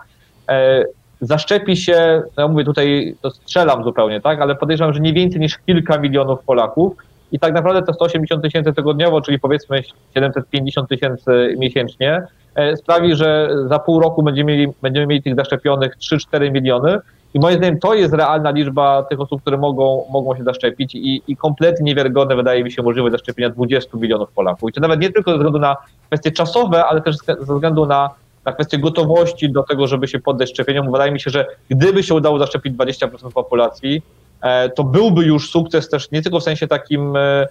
e, 0.49 0.85
zaszczepi 1.21 1.77
się, 1.77 2.23
no 2.37 2.43
ja 2.43 2.49
mówię 2.49 2.65
tutaj, 2.65 3.17
to 3.23 3.31
strzelam 3.31 3.85
zupełnie, 3.85 4.21
tak, 4.21 4.41
ale 4.41 4.55
podejrzewam, 4.55 4.95
że 4.95 5.01
nie 5.01 5.13
więcej 5.13 5.41
niż 5.41 5.59
kilka 5.59 5.99
milionów 5.99 6.45
Polaków, 6.45 6.93
i 7.33 7.39
tak 7.39 7.55
naprawdę 7.55 7.83
te 7.83 7.95
180 7.95 8.43
tysięcy 8.43 8.73
tygodniowo, 8.73 9.21
czyli 9.21 9.39
powiedzmy 9.39 9.83
750 10.15 10.89
tysięcy 10.89 11.55
miesięcznie, 11.59 12.23
e, 12.55 12.77
sprawi, 12.77 13.15
że 13.15 13.51
za 13.67 13.79
pół 13.79 14.01
roku 14.01 14.23
będziemy 14.23 14.53
mieli, 14.53 14.73
będziemy 14.83 15.07
mieli 15.07 15.23
tych 15.23 15.35
zaszczepionych 15.35 15.97
3-4 15.97 16.53
miliony. 16.53 16.99
I 17.37 17.41
moim 17.41 17.57
zdaniem 17.57 17.79
to 17.79 17.95
jest 17.95 18.15
realna 18.15 18.51
liczba 18.51 19.03
tych 19.03 19.21
osób, 19.21 19.41
które 19.41 19.57
mogą, 19.57 20.05
mogą 20.11 20.37
się 20.37 20.45
zaszczepić 20.45 20.95
i, 20.95 21.23
i 21.29 21.37
kompletnie 21.37 21.85
niewiarygodne 21.85 22.37
wydaje 22.37 22.65
mi 22.65 22.73
się 22.73 22.83
możliwość 22.83 23.13
zaszczepienia 23.13 23.51
20 23.51 23.99
milionów 23.99 24.33
Polaków. 24.33 24.71
I 24.71 24.73
to 24.73 24.81
nawet 24.81 25.01
nie 25.01 25.13
tylko 25.13 25.31
ze 25.31 25.37
względu 25.37 25.59
na 25.59 25.77
kwestie 26.07 26.31
czasowe, 26.31 26.85
ale 26.85 27.01
też 27.01 27.17
ze 27.27 27.55
względu 27.55 27.87
na, 27.87 28.11
na 28.45 28.53
kwestię 28.53 28.79
gotowości 28.79 29.53
do 29.53 29.63
tego, 29.63 29.87
żeby 29.87 30.09
się 30.09 30.19
poddać 30.19 30.51
szczepieniom. 30.51 30.93
Wydaje 30.93 31.13
mi 31.13 31.21
się, 31.21 31.31
że 31.31 31.47
gdyby 31.69 32.03
się 32.03 32.15
udało 32.15 32.39
zaszczepić 32.39 32.75
20% 32.75 33.33
populacji, 33.35 34.03
E, 34.41 34.69
to 34.69 34.85
byłby 34.85 35.25
już 35.25 35.51
sukces 35.51 35.89
też 35.89 36.11
nie 36.11 36.23
tylko 36.23 36.41
w 36.41 36.43
sensie 36.43 36.67
takim 36.67 37.17
e, 37.17 37.47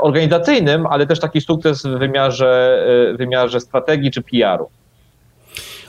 organizacyjnym, 0.00 0.86
ale 0.86 1.06
też 1.06 1.20
taki 1.20 1.40
sukces 1.40 1.82
w 1.82 1.98
wymiarze, 1.98 2.82
e, 3.10 3.16
wymiarze 3.16 3.60
strategii 3.60 4.10
czy 4.10 4.22
PR-u. 4.22 4.70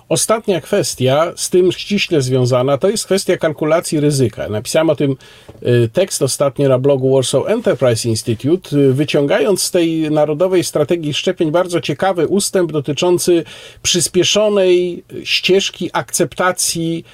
Ostatnia 0.10 0.62
kwestia, 0.62 1.34
z 1.36 1.50
tym 1.50 1.72
ściśle 1.72 2.22
związana, 2.22 2.78
to 2.78 2.90
jest 2.90 3.06
kwestia 3.06 3.38
kalkulacji 3.38 4.00
ryzyka. 4.00 4.50
Napisałem 4.50 4.90
o 4.90 4.96
tym 4.96 5.16
y, 5.64 5.90
tekst 5.94 6.22
ostatnio 6.22 6.70
na 6.70 6.80
blogu 6.80 7.16
Warsaw 7.16 7.48
Enterprise 7.48 8.10
Institute, 8.10 8.78
y, 8.78 8.94
wyciągając 8.94 9.64
z 9.64 9.72
tej 9.72 10.12
narodowej 10.12 10.64
strategii 10.64 11.14
szczepień 11.14 11.52
bardzo 11.52 11.82
ciekawy 11.82 12.28
ustęp 12.28 12.72
dotyczący 12.72 13.44
przyspieszonej 13.82 15.04
ścieżki 15.24 15.90
akceptacji, 15.94 17.06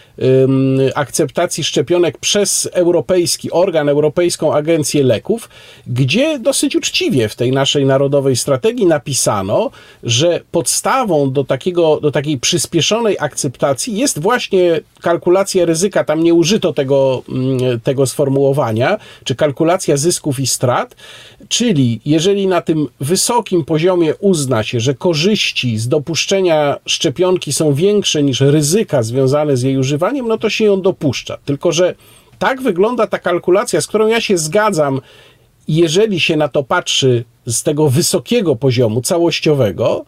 akceptacji 0.96 1.64
szczepionek 1.64 2.18
przez 2.18 2.70
europejski 2.74 3.52
organ, 3.52 3.90
Europejską 3.90 4.54
Agencję 4.54 5.04
Leków, 5.04 5.50
gdzie 5.88 6.40
dosyć 6.40 6.76
uczciwie 6.76 7.30
w 7.30 7.36
tej 7.36 7.52
naszej 7.52 7.86
narodowej 7.86 8.36
strategii 8.36 8.86
napisano, 8.86 9.72
że 10.04 10.42
podstawą 10.52 11.32
do, 11.32 11.44
takiego, 11.44 12.00
do 12.02 12.12
takiej 12.12 12.38
przyspieszonej 12.38 12.77
przyspieszonej 12.78 13.18
akceptacji 13.20 13.98
jest 13.98 14.20
właśnie 14.20 14.80
kalkulacja 15.02 15.66
ryzyka, 15.66 16.04
tam 16.04 16.24
nie 16.24 16.34
użyto 16.34 16.74
tego, 16.74 17.24
mm, 17.30 17.80
tego 17.80 18.06
sformułowania, 18.06 18.98
czy 19.24 19.36
kalkulacja 19.36 19.98
zysków 19.98 20.40
i 20.40 20.48
strat, 20.48 20.96
czyli 21.50 22.00
jeżeli 22.06 22.48
na 22.48 22.62
tym 22.62 22.88
wysokim 23.00 23.66
poziomie 23.66 24.16
uzna 24.16 24.64
się, 24.64 24.80
że 24.80 24.94
korzyści 24.94 25.78
z 25.78 25.88
dopuszczenia 25.88 26.78
szczepionki 26.86 27.54
są 27.54 27.74
większe 27.74 28.24
niż 28.24 28.42
ryzyka 28.42 29.04
związane 29.04 29.58
z 29.58 29.62
jej 29.64 29.78
używaniem, 29.78 30.28
no 30.28 30.38
to 30.38 30.50
się 30.50 30.66
ją 30.66 30.82
dopuszcza. 30.82 31.38
Tylko, 31.46 31.72
że 31.72 31.96
tak 32.40 32.62
wygląda 32.62 33.08
ta 33.08 33.20
kalkulacja, 33.20 33.82
z 33.82 33.88
którą 33.88 34.08
ja 34.08 34.22
się 34.22 34.38
zgadzam, 34.38 35.02
jeżeli 35.68 36.20
się 36.20 36.38
na 36.38 36.48
to 36.48 36.64
patrzy 36.64 37.24
z 37.46 37.64
tego 37.64 37.90
wysokiego 37.90 38.56
poziomu 38.56 39.02
całościowego, 39.02 40.06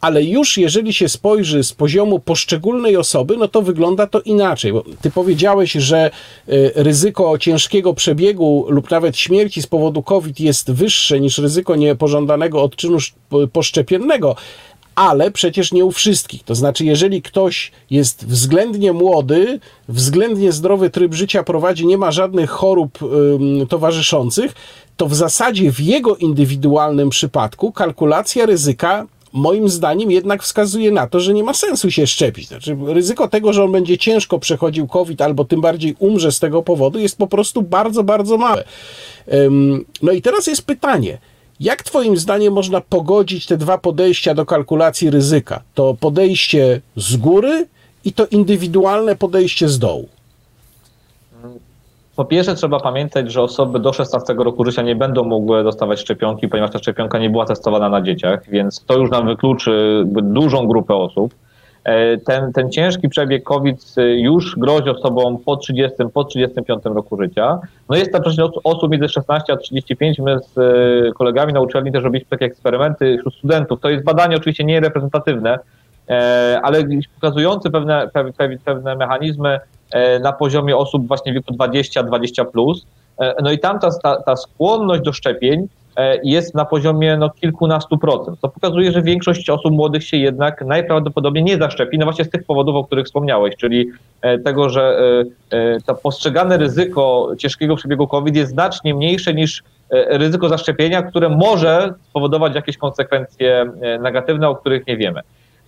ale 0.00 0.24
już 0.24 0.58
jeżeli 0.58 0.92
się 0.92 1.08
spojrzy 1.08 1.64
z 1.64 1.72
poziomu 1.72 2.18
poszczególnej 2.20 2.96
osoby, 2.96 3.36
no 3.36 3.48
to 3.48 3.62
wygląda 3.62 4.06
to 4.06 4.20
inaczej. 4.20 4.72
Bo 4.72 4.84
ty 5.00 5.10
powiedziałeś, 5.10 5.72
że 5.72 6.10
y, 6.48 6.72
ryzyko 6.74 7.38
ciężkiego 7.38 7.94
przebiegu 7.94 8.66
lub 8.68 8.90
nawet 8.90 9.16
śmierci 9.16 9.62
z 9.62 9.66
powodu 9.66 10.02
COVID 10.02 10.40
jest 10.40 10.70
wyższe 10.70 11.20
niż 11.20 11.38
ryzyko 11.38 11.76
niepożądanego 11.76 12.62
odczynu 12.62 12.98
poszczepiennego 13.52 14.36
ale 15.00 15.30
przecież 15.30 15.72
nie 15.72 15.84
u 15.84 15.92
wszystkich. 15.92 16.44
To 16.44 16.54
znaczy, 16.54 16.84
jeżeli 16.84 17.22
ktoś 17.22 17.72
jest 17.90 18.26
względnie 18.26 18.92
młody, 18.92 19.60
względnie 19.88 20.52
zdrowy 20.52 20.90
tryb 20.90 21.14
życia 21.14 21.42
prowadzi, 21.42 21.86
nie 21.86 21.98
ma 21.98 22.10
żadnych 22.10 22.50
chorób 22.50 22.98
towarzyszących, 23.68 24.52
to 24.96 25.06
w 25.06 25.14
zasadzie 25.14 25.72
w 25.72 25.80
jego 25.80 26.16
indywidualnym 26.16 27.10
przypadku 27.10 27.72
kalkulacja 27.72 28.46
ryzyka 28.46 29.06
moim 29.32 29.68
zdaniem 29.68 30.10
jednak 30.10 30.42
wskazuje 30.42 30.90
na 30.90 31.06
to, 31.06 31.20
że 31.20 31.34
nie 31.34 31.44
ma 31.44 31.54
sensu 31.54 31.90
się 31.90 32.06
szczepić. 32.06 32.48
Znaczy, 32.48 32.76
ryzyko 32.86 33.28
tego, 33.28 33.52
że 33.52 33.64
on 33.64 33.72
będzie 33.72 33.98
ciężko 33.98 34.38
przechodził 34.38 34.86
COVID 34.86 35.22
albo 35.22 35.44
tym 35.44 35.60
bardziej 35.60 35.96
umrze 35.98 36.32
z 36.32 36.38
tego 36.38 36.62
powodu, 36.62 36.98
jest 36.98 37.18
po 37.18 37.26
prostu 37.26 37.62
bardzo, 37.62 38.02
bardzo 38.02 38.38
małe. 38.38 38.64
No 40.02 40.12
i 40.12 40.22
teraz 40.22 40.46
jest 40.46 40.62
pytanie. 40.62 41.18
Jak 41.60 41.82
Twoim 41.82 42.16
zdaniem 42.16 42.52
można 42.52 42.80
pogodzić 42.80 43.46
te 43.46 43.56
dwa 43.56 43.78
podejścia 43.78 44.34
do 44.34 44.46
kalkulacji 44.46 45.10
ryzyka? 45.10 45.62
To 45.74 45.96
podejście 46.00 46.80
z 46.96 47.16
góry 47.16 47.66
i 48.04 48.12
to 48.12 48.26
indywidualne 48.26 49.16
podejście 49.16 49.68
z 49.68 49.78
dołu. 49.78 50.08
Po 52.16 52.24
pierwsze 52.24 52.54
trzeba 52.54 52.80
pamiętać, 52.80 53.32
że 53.32 53.42
osoby 53.42 53.80
do 53.80 53.92
16 53.92 54.34
roku 54.34 54.64
życia 54.64 54.82
nie 54.82 54.96
będą 54.96 55.24
mogły 55.24 55.64
dostawać 55.64 56.00
szczepionki, 56.00 56.48
ponieważ 56.48 56.70
ta 56.70 56.78
szczepionka 56.78 57.18
nie 57.18 57.30
była 57.30 57.46
testowana 57.46 57.88
na 57.88 58.02
dzieciach, 58.02 58.50
więc 58.50 58.84
to 58.84 58.98
już 58.98 59.10
nam 59.10 59.26
wykluczy 59.26 60.04
dużą 60.22 60.66
grupę 60.66 60.94
osób. 60.94 61.34
E, 61.84 62.18
ten, 62.18 62.52
ten 62.52 62.70
ciężki 62.70 63.08
przebieg 63.08 63.42
COVID 63.42 63.94
już 64.16 64.56
grozi 64.58 64.90
osobom 64.90 65.38
po 65.38 65.56
30, 65.56 65.96
po 66.14 66.24
35 66.24 66.84
roku 66.84 67.22
życia. 67.22 67.58
No 67.88 67.96
jest 67.96 68.12
tam 68.12 68.22
przecież 68.22 68.46
osób 68.64 68.90
między 68.90 69.08
16 69.08 69.52
a 69.52 69.56
35. 69.56 70.18
My 70.18 70.38
z 70.40 70.58
e, 70.58 71.12
kolegami 71.12 71.52
na 71.52 71.60
uczelni 71.60 71.92
też 71.92 72.04
robiliśmy 72.04 72.30
takie 72.30 72.44
eksperymenty 72.44 73.18
wśród 73.18 73.34
studentów. 73.34 73.80
To 73.80 73.88
jest 73.88 74.04
badanie 74.04 74.36
oczywiście 74.36 74.64
nie 74.64 74.80
reprezentatywne, 74.80 75.58
e, 76.08 76.60
ale 76.62 76.78
pokazujące 77.14 77.70
pewne, 77.70 78.10
pewne, 78.12 78.58
pewne 78.64 78.96
mechanizmy 78.96 79.60
E, 79.90 80.18
na 80.18 80.32
poziomie 80.32 80.76
osób 80.76 81.08
właśnie 81.08 81.32
wieku 81.32 81.54
20-20+. 81.54 82.46
Plus. 82.46 82.86
E, 83.20 83.34
no 83.42 83.50
i 83.50 83.58
tam 83.58 83.78
ta, 83.78 84.22
ta 84.22 84.36
skłonność 84.36 85.02
do 85.02 85.12
szczepień 85.12 85.60
e, 85.60 85.66
jest 86.22 86.54
na 86.54 86.64
poziomie 86.64 87.16
no, 87.16 87.30
kilkunastu 87.30 87.98
procent. 87.98 88.40
To 88.40 88.48
pokazuje, 88.48 88.92
że 88.92 89.02
większość 89.02 89.50
osób 89.50 89.72
młodych 89.72 90.04
się 90.04 90.16
jednak 90.16 90.64
najprawdopodobniej 90.64 91.44
nie 91.44 91.58
zaszczepi, 91.58 91.98
no 91.98 92.06
właśnie 92.06 92.24
z 92.24 92.30
tych 92.30 92.44
powodów, 92.44 92.76
o 92.76 92.84
których 92.84 93.06
wspomniałeś, 93.06 93.56
czyli 93.56 93.90
tego, 94.44 94.68
że 94.68 94.98
to 95.86 95.94
postrzegane 95.94 96.56
ryzyko 96.58 97.28
ciężkiego 97.38 97.76
przebiegu 97.76 98.06
COVID 98.08 98.36
jest 98.36 98.52
znacznie 98.52 98.94
mniejsze 98.94 99.34
niż 99.34 99.62
ryzyko 99.90 100.48
zaszczepienia, 100.48 101.02
które 101.02 101.28
może 101.28 101.94
spowodować 102.10 102.54
jakieś 102.54 102.76
konsekwencje 102.76 103.72
negatywne, 104.00 104.48
o 104.48 104.56
których 104.56 104.86
nie 104.86 104.96
wiemy. 104.96 105.20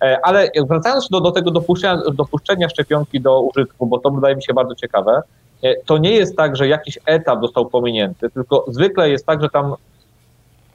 E, 0.03 0.25
ale 0.25 0.49
wracając 0.69 1.09
do, 1.09 1.21
do 1.21 1.31
tego 1.31 1.51
dopuszczenia, 1.51 2.01
dopuszczenia 2.13 2.69
szczepionki 2.69 3.21
do 3.21 3.41
użytku, 3.41 3.87
bo 3.87 3.99
to 3.99 4.11
wydaje 4.11 4.35
mi 4.35 4.43
się 4.43 4.53
bardzo 4.53 4.75
ciekawe, 4.75 5.21
e, 5.63 5.75
to 5.85 5.97
nie 5.97 6.11
jest 6.11 6.37
tak, 6.37 6.55
że 6.55 6.67
jakiś 6.67 6.99
etap 7.05 7.41
został 7.41 7.65
pominięty, 7.65 8.29
tylko 8.29 8.65
zwykle 8.67 9.09
jest 9.09 9.25
tak, 9.25 9.41
że 9.41 9.49
tam 9.49 9.75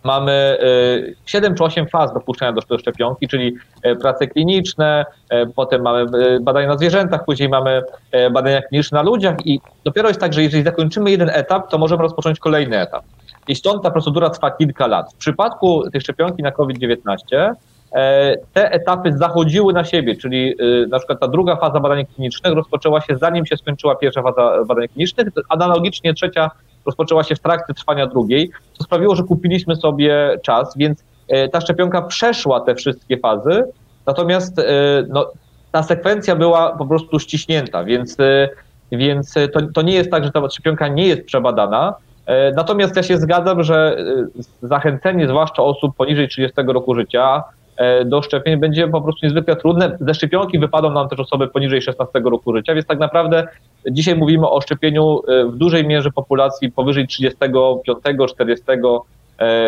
mamy 0.04 0.58
7 1.26 1.52
e, 1.52 1.56
czy 1.56 1.64
8 1.64 1.86
faz 1.88 2.14
dopuszczenia 2.14 2.52
do 2.52 2.78
szczepionki, 2.78 3.28
czyli 3.28 3.54
prace 4.00 4.26
kliniczne, 4.26 5.04
potem 5.56 5.82
mamy 5.82 6.06
badania 6.40 6.68
na 6.68 6.76
zwierzętach, 6.76 7.24
później 7.24 7.48
mamy 7.48 7.82
badania 8.30 8.62
kliniczne 8.62 8.98
na 8.98 9.02
ludziach 9.02 9.46
i 9.46 9.60
dopiero 9.84 10.08
jest 10.08 10.20
tak, 10.20 10.32
że 10.32 10.42
jeżeli 10.42 10.62
zakończymy 10.64 11.10
jeden 11.10 11.30
etap, 11.30 11.70
to 11.70 11.78
możemy 11.78 12.02
rozpocząć 12.02 12.38
kolejny 12.38 12.80
etap. 12.80 13.04
I 13.48 13.54
stąd 13.54 13.82
ta 13.82 13.90
procedura 13.90 14.30
trwa 14.30 14.50
kilka 14.50 14.86
lat. 14.86 15.12
W 15.12 15.16
przypadku 15.16 15.90
tej 15.90 16.00
szczepionki 16.00 16.42
na 16.42 16.50
COVID-19 16.50 17.54
E, 17.92 18.36
te 18.52 18.72
etapy 18.72 19.12
zachodziły 19.12 19.72
na 19.72 19.84
siebie, 19.84 20.16
czyli 20.16 20.54
e, 20.58 20.86
na 20.86 20.98
przykład 20.98 21.20
ta 21.20 21.28
druga 21.28 21.56
faza 21.56 21.80
badań 21.80 22.06
klinicznych 22.06 22.52
rozpoczęła 22.52 23.00
się 23.00 23.16
zanim 23.16 23.46
się 23.46 23.56
skończyła 23.56 23.96
pierwsza 23.96 24.22
faza 24.22 24.64
badań 24.64 24.88
klinicznych, 24.88 25.28
analogicznie 25.48 26.14
trzecia 26.14 26.50
rozpoczęła 26.86 27.24
się 27.24 27.36
w 27.36 27.40
trakcie 27.40 27.74
trwania 27.74 28.06
drugiej, 28.06 28.50
co 28.78 28.84
sprawiło, 28.84 29.16
że 29.16 29.22
kupiliśmy 29.22 29.76
sobie 29.76 30.38
czas, 30.42 30.76
więc 30.76 31.04
e, 31.28 31.48
ta 31.48 31.60
szczepionka 31.60 32.02
przeszła 32.02 32.60
te 32.60 32.74
wszystkie 32.74 33.18
fazy, 33.18 33.64
natomiast 34.06 34.56
no, 35.08 35.30
ta 35.72 35.82
sekwencja 35.82 36.36
była 36.36 36.76
po 36.76 36.86
prostu 36.86 37.18
ściśnięta, 37.18 37.84
więc, 37.84 38.16
więc 38.92 39.34
to, 39.52 39.60
to 39.74 39.82
nie 39.82 39.94
jest 39.94 40.10
tak, 40.10 40.24
że 40.24 40.30
ta 40.30 40.50
szczepionka 40.50 40.88
nie 40.88 41.06
jest 41.06 41.24
przebadana, 41.24 41.94
Natomiast 42.54 42.96
ja 42.96 43.02
się 43.02 43.16
zgadzam, 43.16 43.62
że 43.62 43.96
zachęcenie 44.62 45.28
zwłaszcza 45.28 45.62
osób 45.62 45.96
poniżej 45.96 46.28
30 46.28 46.56
roku 46.66 46.94
życia, 46.94 47.44
E, 47.44 47.57
do 48.04 48.22
szczepień 48.22 48.56
będzie 48.56 48.88
po 48.88 49.00
prostu 49.00 49.26
niezwykle 49.26 49.56
trudne. 49.56 49.96
Ze 50.00 50.14
szczepionki 50.14 50.58
wypadą 50.58 50.90
nam 50.90 51.08
też 51.08 51.20
osoby 51.20 51.48
poniżej 51.48 51.82
16 51.82 52.20
roku 52.24 52.56
życia, 52.56 52.74
więc 52.74 52.86
tak 52.86 52.98
naprawdę 52.98 53.48
dzisiaj 53.90 54.16
mówimy 54.16 54.48
o 54.48 54.60
szczepieniu 54.60 55.20
e, 55.28 55.44
w 55.44 55.56
dużej 55.56 55.86
mierze 55.86 56.10
populacji 56.10 56.72
powyżej 56.72 57.06
35, 57.06 57.82
40, 58.28 58.64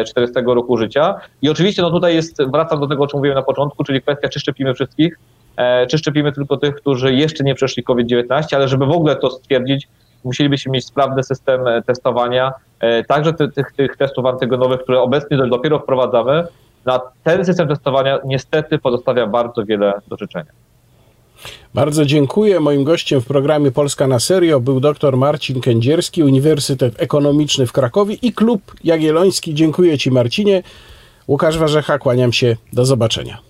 40 0.06 0.34
roku 0.46 0.76
życia. 0.76 1.14
I 1.42 1.48
oczywiście 1.48 1.82
no 1.82 1.90
tutaj 1.90 2.14
jest, 2.14 2.42
wracam 2.42 2.80
do 2.80 2.86
tego, 2.86 3.04
o 3.04 3.06
czym 3.06 3.18
mówiłem 3.18 3.36
na 3.36 3.42
początku, 3.42 3.84
czyli 3.84 4.02
kwestia, 4.02 4.28
czy 4.28 4.40
szczepimy 4.40 4.74
wszystkich, 4.74 5.18
e, 5.56 5.86
czy 5.86 5.98
szczepimy 5.98 6.32
tylko 6.32 6.56
tych, 6.56 6.74
którzy 6.74 7.14
jeszcze 7.14 7.44
nie 7.44 7.54
przeszli 7.54 7.82
COVID-19, 7.82 8.56
ale 8.56 8.68
żeby 8.68 8.86
w 8.86 8.90
ogóle 8.90 9.16
to 9.16 9.30
stwierdzić, 9.30 9.88
musielibyśmy 10.24 10.72
mieć 10.72 10.86
sprawny 10.86 11.22
system 11.22 11.60
testowania, 11.86 12.52
także 13.08 13.32
tych, 13.32 13.72
tych 13.76 13.96
testów 13.96 14.26
antygenowych, 14.26 14.80
które 14.80 15.00
obecnie 15.00 15.36
dopiero 15.36 15.78
wprowadzamy, 15.78 16.44
na 16.84 17.00
ten 17.24 17.44
system 17.44 17.68
testowania 17.68 18.18
niestety 18.24 18.78
pozostawia 18.78 19.26
bardzo 19.26 19.64
wiele 19.64 19.92
do 20.09 20.16
życzenia. 20.16 20.52
Bardzo 21.74 22.05
dziękuję. 22.05 22.61
Moim 22.61 22.84
gościem 22.84 23.20
w 23.20 23.26
programie 23.26 23.70
Polska 23.70 24.07
na 24.07 24.20
Serio 24.20 24.61
był 24.61 24.80
dr 24.80 25.16
Marcin 25.16 25.61
Kędzierski, 25.61 26.22
Uniwersytet 26.22 27.02
Ekonomiczny 27.02 27.66
w 27.66 27.72
Krakowie 27.72 28.14
i 28.22 28.32
Klub 28.32 28.74
Jagielloński. 28.84 29.55
Dziękuję 29.55 29.98
Ci 29.98 30.11
Marcinie. 30.11 30.62
Łukasz 31.28 31.59
Warzecha, 31.59 31.98
kłaniam 31.98 32.32
się. 32.32 32.57
Do 32.72 32.84
zobaczenia. 32.84 33.49